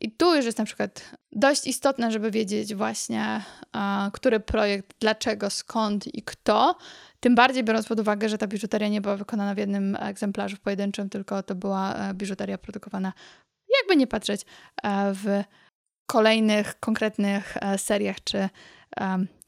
I 0.00 0.12
tu 0.12 0.36
już 0.36 0.44
jest 0.44 0.58
na 0.58 0.64
przykład 0.64 1.10
dość 1.32 1.66
istotne, 1.66 2.12
żeby 2.12 2.30
wiedzieć 2.30 2.74
właśnie, 2.74 3.42
e, 3.76 4.10
który 4.12 4.40
projekt, 4.40 4.96
dlaczego, 5.00 5.50
skąd 5.50 6.14
i 6.14 6.22
kto. 6.22 6.76
Tym 7.20 7.34
bardziej 7.34 7.64
biorąc 7.64 7.86
pod 7.86 8.00
uwagę, 8.00 8.28
że 8.28 8.38
ta 8.38 8.46
biżuteria 8.46 8.88
nie 8.88 9.00
była 9.00 9.16
wykonana 9.16 9.54
w 9.54 9.58
jednym 9.58 9.96
egzemplarzu 10.00 10.56
pojedynczym, 10.56 11.08
tylko 11.08 11.42
to 11.42 11.54
była 11.54 11.94
e, 11.94 12.14
biżuteria 12.14 12.58
produkowana, 12.58 13.12
jakby 13.80 13.96
nie 13.96 14.06
patrzeć, 14.06 14.42
e, 14.82 15.12
w 15.14 15.44
kolejnych 16.06 16.80
konkretnych 16.80 17.56
e, 17.56 17.78
seriach 17.78 18.24
czy 18.24 18.48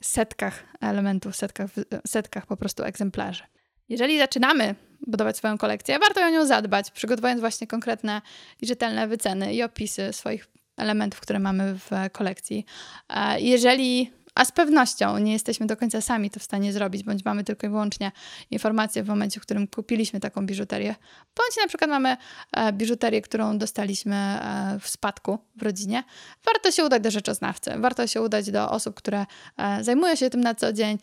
setkach 0.03 0.65
elementów, 0.81 1.37
setkach, 1.37 1.71
setkach 2.07 2.47
po 2.47 2.57
prostu 2.57 2.85
egzemplarzy. 2.85 3.43
Jeżeli 3.89 4.19
zaczynamy 4.19 4.75
budować 5.07 5.37
swoją 5.37 5.59
kolekcję, 5.59 5.99
warto 5.99 6.21
o 6.21 6.31
nią 6.31 6.47
zadbać, 6.47 6.91
przygotowując 6.91 7.41
właśnie 7.41 7.67
konkretne 7.67 8.23
i 8.61 8.67
rzetelne 8.67 9.09
wyceny 9.09 9.55
i 9.55 9.63
opisy 9.63 10.13
swoich 10.13 10.47
elementów, 10.77 11.21
które 11.21 11.39
mamy 11.39 11.75
w 11.75 11.91
kolekcji. 12.13 12.67
E, 13.09 13.41
jeżeli 13.41 14.13
a 14.39 14.45
z 14.45 14.53
pewnością 14.53 15.19
nie 15.19 15.33
jesteśmy 15.33 15.67
do 15.67 15.77
końca 15.77 16.01
sami 16.01 16.31
to 16.31 16.41
w 16.41 16.43
stanie 16.43 16.73
zrobić, 16.73 17.03
bądź 17.03 17.25
mamy 17.25 17.45
tylko 17.45 17.67
i 17.67 17.71
wyłącznie 17.71 18.13
informacje 18.51 19.03
w 19.03 19.09
momencie, 19.09 19.41
w 19.41 19.43
którym 19.43 19.67
kupiliśmy 19.67 20.21
taką 20.21 20.47
biżuterię, 20.47 20.95
bądź 21.37 21.57
na 21.63 21.69
przykład 21.69 21.91
mamy 21.91 22.17
e, 22.53 22.73
biżuterię, 22.73 23.23
którą 23.23 23.59
dostaliśmy 23.59 24.17
e, 24.17 24.79
w 24.81 24.89
spadku 24.89 25.39
w 25.57 25.63
rodzinie, 25.63 26.05
warto 26.45 26.71
się 26.71 26.85
udać 26.85 27.03
do 27.03 27.11
rzeczoznawcy, 27.11 27.71
warto 27.79 28.07
się 28.07 28.23
udać 28.23 28.51
do 28.51 28.71
osób, 28.71 28.95
które 28.95 29.27
e, 29.57 29.85
zajmują 29.85 30.15
się 30.15 30.31
tym 30.31 30.41
na 30.41 30.55
co 30.55 30.73
dzień, 30.73 30.99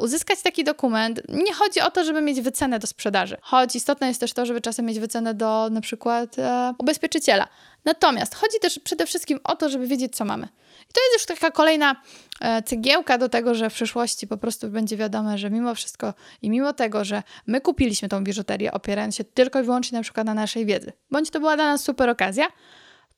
uzyskać 0.00 0.42
taki 0.42 0.64
dokument. 0.64 1.20
Nie 1.28 1.54
chodzi 1.54 1.80
o 1.80 1.90
to, 1.90 2.04
żeby 2.04 2.20
mieć 2.20 2.40
wycenę 2.40 2.78
do 2.78 2.86
sprzedaży, 2.86 3.36
choć 3.40 3.76
istotne 3.76 4.08
jest 4.08 4.20
też 4.20 4.32
to, 4.32 4.46
żeby 4.46 4.60
czasem 4.60 4.86
mieć 4.86 5.00
wycenę 5.00 5.34
do 5.34 5.68
na 5.70 5.80
przykład 5.80 6.36
ubezpieczyciela. 6.78 7.48
Natomiast 7.84 8.34
chodzi 8.34 8.60
też 8.60 8.78
przede 8.78 9.06
wszystkim 9.06 9.40
o 9.44 9.56
to, 9.56 9.68
żeby 9.68 9.86
wiedzieć, 9.86 10.16
co 10.16 10.24
mamy. 10.24 10.48
I 10.90 10.92
to 10.92 11.00
jest 11.00 11.30
już 11.30 11.38
taka 11.38 11.50
kolejna 11.50 12.02
e, 12.40 12.62
cegiełka 12.62 13.18
do 13.18 13.28
tego, 13.28 13.54
że 13.54 13.70
w 13.70 13.74
przyszłości 13.74 14.26
po 14.26 14.36
prostu 14.36 14.68
będzie 14.68 14.96
wiadome, 14.96 15.38
że 15.38 15.50
mimo 15.50 15.74
wszystko 15.74 16.14
i 16.42 16.50
mimo 16.50 16.72
tego, 16.72 17.04
że 17.04 17.22
my 17.46 17.60
kupiliśmy 17.60 18.08
tą 18.08 18.24
biżuterię 18.24 18.72
opierając 18.72 19.16
się 19.16 19.24
tylko 19.24 19.60
i 19.60 19.62
wyłącznie 19.62 19.98
na 19.98 20.02
przykład 20.02 20.26
na 20.26 20.34
naszej 20.34 20.66
wiedzy, 20.66 20.92
bądź 21.10 21.30
to 21.30 21.40
była 21.40 21.56
dla 21.56 21.64
nas 21.64 21.84
super 21.84 22.10
okazja, 22.10 22.46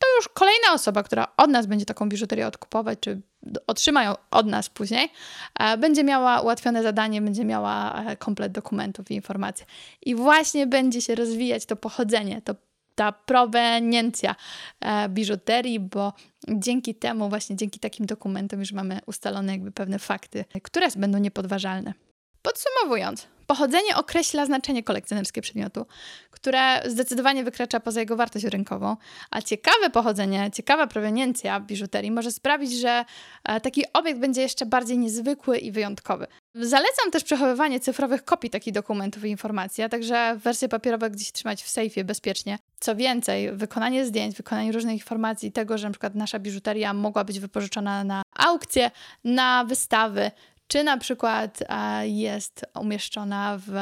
to 0.00 0.06
już 0.16 0.28
kolejna 0.28 0.72
osoba, 0.72 1.02
która 1.02 1.32
od 1.36 1.50
nas 1.50 1.66
będzie 1.66 1.86
taką 1.86 2.08
biżuterię 2.08 2.46
odkupować, 2.46 2.98
czy 3.00 3.20
otrzyma 3.66 4.04
ją 4.04 4.14
od 4.30 4.46
nas 4.46 4.68
później, 4.68 5.12
e, 5.60 5.76
będzie 5.76 6.04
miała 6.04 6.40
ułatwione 6.40 6.82
zadanie, 6.82 7.22
będzie 7.22 7.44
miała 7.44 8.02
e, 8.04 8.16
komplet 8.16 8.52
dokumentów 8.52 9.10
i 9.10 9.14
informacji. 9.14 9.66
I 10.02 10.14
właśnie 10.14 10.66
będzie 10.66 11.00
się 11.00 11.14
rozwijać 11.14 11.66
to 11.66 11.76
pochodzenie, 11.76 12.42
to 12.42 12.54
ta 13.00 13.12
proweniencja 13.12 14.34
e, 14.80 15.08
biżuterii, 15.08 15.80
bo 15.80 16.12
dzięki 16.48 16.94
temu, 16.94 17.28
właśnie 17.28 17.56
dzięki 17.56 17.80
takim 17.80 18.06
dokumentom 18.06 18.60
już 18.60 18.72
mamy 18.72 19.00
ustalone 19.06 19.52
jakby 19.52 19.72
pewne 19.72 19.98
fakty, 19.98 20.44
które 20.62 20.88
będą 20.96 21.18
niepodważalne. 21.18 21.94
Podsumowując, 22.42 23.26
pochodzenie 23.46 23.96
określa 23.96 24.46
znaczenie 24.46 24.82
kolekcjonerskie 24.82 25.42
przedmiotu, 25.42 25.86
które 26.30 26.82
zdecydowanie 26.86 27.44
wykracza 27.44 27.80
poza 27.80 28.00
jego 28.00 28.16
wartość 28.16 28.44
rynkową, 28.44 28.96
a 29.30 29.42
ciekawe 29.42 29.90
pochodzenie, 29.90 30.50
ciekawa 30.54 30.86
proweniencja 30.86 31.60
biżuterii 31.60 32.10
może 32.10 32.32
sprawić, 32.32 32.72
że 32.72 33.04
e, 33.44 33.60
taki 33.60 33.84
obiekt 33.92 34.20
będzie 34.20 34.42
jeszcze 34.42 34.66
bardziej 34.66 34.98
niezwykły 34.98 35.58
i 35.58 35.72
wyjątkowy. 35.72 36.26
Zalecam 36.54 37.10
też 37.12 37.24
przechowywanie 37.24 37.80
cyfrowych 37.80 38.24
kopii 38.24 38.50
takich 38.50 38.74
dokumentów 38.74 39.24
i 39.24 39.28
informacji, 39.28 39.84
a 39.84 39.88
także 39.88 40.36
wersje 40.44 40.68
papierowe 40.68 41.10
gdzieś 41.10 41.32
trzymać 41.32 41.62
w 41.62 41.68
sejfie 41.68 42.04
bezpiecznie. 42.04 42.58
Co 42.80 42.96
więcej, 42.96 43.52
wykonanie 43.52 44.06
zdjęć, 44.06 44.36
wykonanie 44.36 44.72
różnych 44.72 44.94
informacji, 44.94 45.52
tego, 45.52 45.78
że 45.78 45.86
na 45.86 45.92
przykład 45.92 46.14
nasza 46.14 46.38
biżuteria 46.38 46.94
mogła 46.94 47.24
być 47.24 47.40
wypożyczona 47.40 48.04
na 48.04 48.22
aukcje, 48.36 48.90
na 49.24 49.64
wystawy, 49.64 50.30
czy 50.68 50.84
na 50.84 50.98
przykład 50.98 51.58
e, 51.68 52.08
jest 52.08 52.66
umieszczona 52.80 53.58
w 53.66 53.72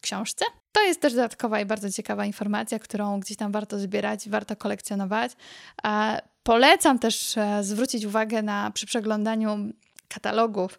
książce. 0.00 0.44
To 0.72 0.82
jest 0.82 1.00
też 1.00 1.14
dodatkowa 1.14 1.60
i 1.60 1.66
bardzo 1.66 1.90
ciekawa 1.90 2.24
informacja, 2.24 2.78
którą 2.78 3.20
gdzieś 3.20 3.36
tam 3.36 3.52
warto 3.52 3.78
zbierać, 3.78 4.28
warto 4.28 4.56
kolekcjonować. 4.56 5.32
E, 5.84 6.20
polecam 6.42 6.98
też 6.98 7.36
e, 7.36 7.64
zwrócić 7.64 8.04
uwagę 8.04 8.42
na 8.42 8.70
przy 8.70 8.86
przeglądaniu 8.86 9.72
katalogów 10.08 10.78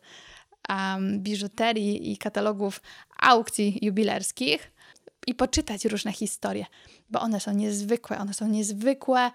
um, 0.70 1.20
biżuterii 1.20 2.12
i 2.12 2.18
katalogów 2.18 2.82
aukcji 3.20 3.80
jubilerskich 3.82 4.72
i 5.28 5.36
poczytać 5.36 5.86
różne 5.86 6.12
historie, 6.12 6.66
bo 7.10 7.20
one 7.20 7.40
są 7.40 7.54
niezwykłe. 7.54 8.18
One 8.18 8.34
są 8.34 8.48
niezwykłe 8.48 9.32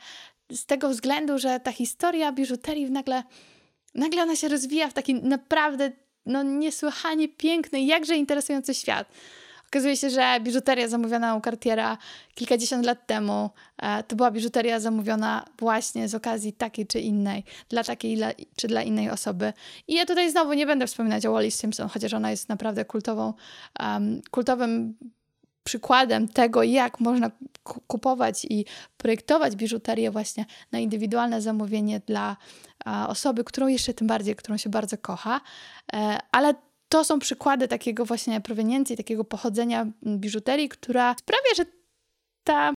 z 0.53 0.67
tego 0.67 0.89
względu, 0.89 1.39
że 1.39 1.61
ta 1.61 1.73
historia 1.73 2.33
biżuterii 2.33 2.91
nagle, 2.91 3.23
nagle 3.95 4.23
ona 4.23 4.37
się 4.37 4.49
rozwija 4.49 4.89
w 4.89 4.93
taki 4.93 5.15
naprawdę 5.15 5.93
no, 6.27 6.43
niesłychanie 6.43 7.29
piękny, 7.29 7.85
jakże 7.85 8.17
interesujący 8.17 8.75
świat. 8.75 9.09
Okazuje 9.75 9.97
się, 9.97 10.11
że 10.11 10.41
biżuteria 10.41 10.89
zamówiona 10.89 11.37
u 11.37 11.41
Cartiera 11.41 11.99
kilkadziesiąt 12.35 12.87
lat 12.87 13.07
temu 13.07 13.51
e, 13.79 14.03
to 14.03 14.17
była 14.17 14.31
biżuteria 14.31 14.81
zamówiona 14.81 15.45
właśnie 15.59 16.09
z 16.09 16.15
okazji 16.15 16.53
takiej 16.53 16.87
czy 16.87 17.01
innej, 17.01 17.45
dla 17.69 17.85
takiej 17.85 18.19
czy 18.57 18.69
dla 18.69 18.83
innej 18.83 19.11
osoby. 19.11 19.53
I 19.89 19.95
ja 19.95 20.07
tutaj 20.07 20.31
znowu 20.31 20.53
nie 20.53 20.67
będę 20.67 20.87
wspominać 20.87 21.27
o 21.27 21.33
Wallis 21.33 21.61
Simpson, 21.61 21.89
chociaż 21.89 22.15
ona 22.15 22.31
jest 22.31 22.49
naprawdę 22.49 22.85
kultową, 22.85 23.33
um, 23.81 24.23
kultowym 24.31 24.95
przykładem 25.65 26.29
tego, 26.29 26.63
jak 26.63 27.01
można 27.01 27.31
kupować 27.87 28.45
i 28.45 28.65
projektować 28.97 29.57
biżuterię 29.57 30.11
właśnie 30.11 30.47
na 30.73 30.79
indywidualne 30.79 31.43
zamówienie 31.43 32.01
dla 32.07 32.37
osoby, 33.09 33.45
którą 33.45 33.67
jeszcze 33.67 33.95
tym 33.95 34.07
bardziej, 34.07 34.37
którą 34.37 34.57
się 34.57 34.71
bardzo 34.71 34.99
kocha. 34.99 35.41
E, 35.93 36.19
ale 36.33 36.55
to 36.95 37.05
są 37.05 37.19
przykłady 37.19 37.69
takiego 37.69 38.05
właśnie 38.05 38.41
proweniencji, 38.41 38.97
takiego 38.97 39.25
pochodzenia 39.25 39.87
biżuterii, 40.07 40.69
która 40.69 41.15
sprawia, 41.19 41.55
że 41.57 41.65
ta. 42.45 42.73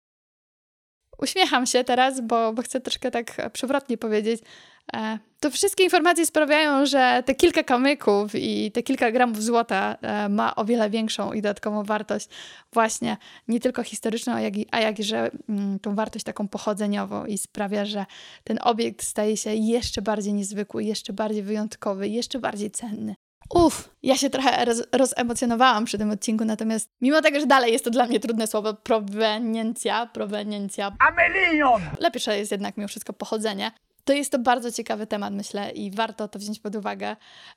Uśmiecham 1.19 1.67
się 1.67 1.85
teraz, 1.85 2.21
bo, 2.21 2.53
bo 2.53 2.63
chcę 2.63 2.81
troszkę 2.81 3.11
tak 3.11 3.51
przewrotnie 3.53 3.99
powiedzieć. 3.99 4.43
E, 4.95 5.19
to 5.41 5.51
wszystkie 5.51 5.85
informacje 5.85 6.27
sprawiają, 6.27 6.87
że 6.87 7.23
te 7.27 7.35
kilka 7.35 7.63
kamyków 7.63 8.35
i 8.35 8.73
te 8.73 8.83
kilka 8.83 9.13
gramów 9.13 9.43
złota 9.43 9.97
e, 10.03 10.29
ma 10.29 10.57
o 10.57 10.65
wiele 10.65 10.91
większą 10.91 11.33
i 11.33 11.43
dodatkową 11.43 11.85
wartość, 11.85 12.29
właśnie 12.73 13.17
nie 13.49 13.61
tylko 13.61 13.83
historyczną, 13.83 14.33
a 14.33 14.41
jak, 14.41 14.57
i, 14.57 14.67
a 14.71 14.81
jakże 14.81 15.31
mm, 15.49 15.79
tą 15.79 15.95
wartość 15.95 16.25
taką 16.25 16.49
pochodzeniową 16.49 17.27
i 17.27 17.39
sprawia, 17.39 17.85
że 17.85 18.07
ten 18.45 18.59
obiekt 18.63 19.03
staje 19.03 19.37
się 19.37 19.55
jeszcze 19.55 20.03
bardziej 20.03 20.35
niezwykły, 20.35 20.85
jeszcze 20.85 21.13
bardziej 21.13 21.43
wyjątkowy, 21.43 22.09
jeszcze 22.09 22.39
bardziej 22.39 22.71
cenny. 22.71 23.15
Uff, 23.51 23.91
ja 24.03 24.17
się 24.17 24.31
trochę 24.31 24.65
roz, 24.65 24.83
rozemocjonowałam 24.93 25.85
przy 25.85 25.99
tym 25.99 26.11
odcinku, 26.11 26.45
natomiast 26.45 26.91
mimo 27.01 27.23
tego, 27.23 27.41
że 27.41 27.47
dalej 27.47 27.73
jest 27.73 27.85
to 27.85 27.91
dla 27.91 28.07
mnie 28.07 28.21
trudne 28.21 28.47
słowo, 28.47 28.75
proweniencja, 28.75 30.07
proweniencja. 30.07 30.93
Amelion! 30.99 31.83
Lepsze 32.01 32.39
jest 32.39 32.53
jednak 32.53 32.77
mimo 32.77 32.89
wszystko 32.89 33.13
pochodzenie. 33.13 33.73
To 34.05 34.13
jest 34.13 34.33
to 34.33 34.39
bardzo 34.39 34.73
ciekawy 34.73 35.07
temat, 35.07 35.35
myślę, 35.35 35.71
i 35.71 35.91
warto 35.91 36.29
to 36.29 36.39
wziąć 36.39 36.59
pod 36.61 36.77
uwagę. 36.77 37.17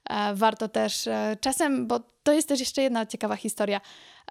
E, 0.09 0.35
warto 0.35 0.67
też 0.67 1.07
e, 1.07 1.37
czasem, 1.41 1.87
bo 1.87 1.99
to 2.23 2.33
jest 2.33 2.47
też 2.47 2.59
jeszcze 2.59 2.81
jedna 2.81 3.05
ciekawa 3.05 3.35
historia. 3.35 3.81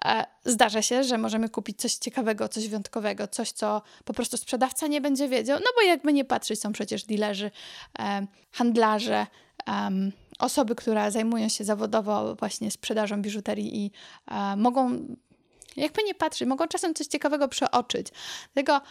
E, 0.05 0.25
zdarza 0.45 0.81
się, 0.81 1.03
że 1.03 1.17
możemy 1.17 1.49
kupić 1.49 1.79
coś 1.79 1.93
ciekawego, 1.93 2.49
coś 2.49 2.67
wyjątkowego, 2.67 3.27
coś, 3.27 3.51
co 3.51 3.81
po 4.05 4.13
prostu 4.13 4.37
sprzedawca 4.37 4.87
nie 4.87 5.01
będzie 5.01 5.29
wiedział, 5.29 5.59
no 5.59 5.67
bo 5.75 5.81
jakby 5.81 6.13
nie 6.13 6.25
patrzeć, 6.25 6.61
są 6.61 6.71
przecież 6.71 7.03
dealerzy, 7.03 7.51
handlarze, 8.51 9.27
osoby, 10.39 10.75
które 10.75 11.11
zajmują 11.11 11.49
się 11.49 11.63
zawodowo 11.63 12.35
właśnie 12.35 12.71
sprzedażą 12.71 13.21
biżuterii 13.21 13.85
i 13.85 13.91
mogą 14.57 14.99
jakby 15.75 16.03
nie 16.03 16.15
patrzeć, 16.15 16.47
mogą 16.47 16.67
czasem 16.67 16.93
coś 16.93 17.07
ciekawego 17.07 17.47
przeoczyć. 17.47 18.07
Dlatego 18.53 18.81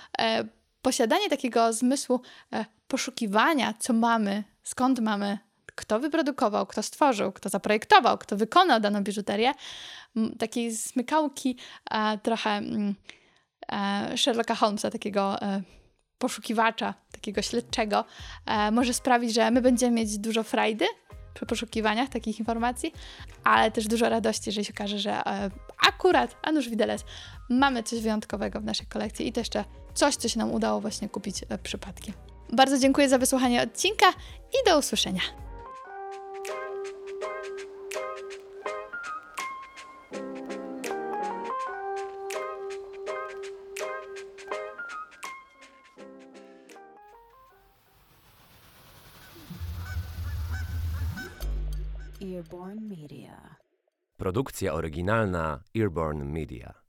posiadanie 0.86 1.30
takiego 1.30 1.72
zmysłu 1.72 2.20
e, 2.52 2.64
poszukiwania, 2.88 3.74
co 3.78 3.92
mamy, 3.92 4.44
skąd 4.62 5.00
mamy, 5.00 5.38
kto 5.74 6.00
wyprodukował, 6.00 6.66
kto 6.66 6.82
stworzył, 6.82 7.32
kto 7.32 7.48
zaprojektował, 7.48 8.18
kto 8.18 8.36
wykonał 8.36 8.80
daną 8.80 9.02
biżuterię, 9.02 9.52
takiej 10.38 10.76
smykałki 10.76 11.56
e, 11.90 12.18
trochę 12.18 12.60
e, 13.72 14.18
Sherlocka 14.18 14.54
Holmesa, 14.54 14.90
takiego 14.90 15.38
poszukiwacza, 16.18 16.94
takiego 17.12 17.42
śledczego, 17.42 18.04
może 18.72 18.94
sprawić, 18.94 19.34
że 19.34 19.50
my 19.50 19.62
będziemy 19.62 19.92
mieć 19.92 20.18
dużo 20.18 20.42
frajdy 20.42 20.86
przy 21.36 21.46
poszukiwaniach 21.46 22.08
takich 22.08 22.38
informacji, 22.38 22.92
ale 23.44 23.70
też 23.70 23.86
dużo 23.86 24.08
radości, 24.08 24.42
jeżeli 24.46 24.64
się 24.64 24.72
okaże, 24.72 24.98
że 24.98 25.22
akurat, 25.88 26.36
a 26.42 26.52
nuż 26.52 26.68
widelec, 26.68 27.04
mamy 27.50 27.82
coś 27.82 28.00
wyjątkowego 28.00 28.60
w 28.60 28.64
naszej 28.64 28.86
kolekcji 28.86 29.28
i 29.28 29.32
to 29.32 29.40
jeszcze 29.40 29.64
coś, 29.94 30.16
co 30.16 30.28
się 30.28 30.38
nam 30.38 30.52
udało 30.52 30.80
właśnie 30.80 31.08
kupić 31.08 31.44
e, 31.48 31.58
przypadkiem. 31.58 32.14
Bardzo 32.52 32.78
dziękuję 32.78 33.08
za 33.08 33.18
wysłuchanie 33.18 33.62
odcinka 33.62 34.06
i 34.50 34.70
do 34.70 34.78
usłyszenia. 34.78 35.45
Produkcja 54.26 54.72
oryginalna 54.74 55.62
Earborn 55.74 56.24
Media. 56.32 56.85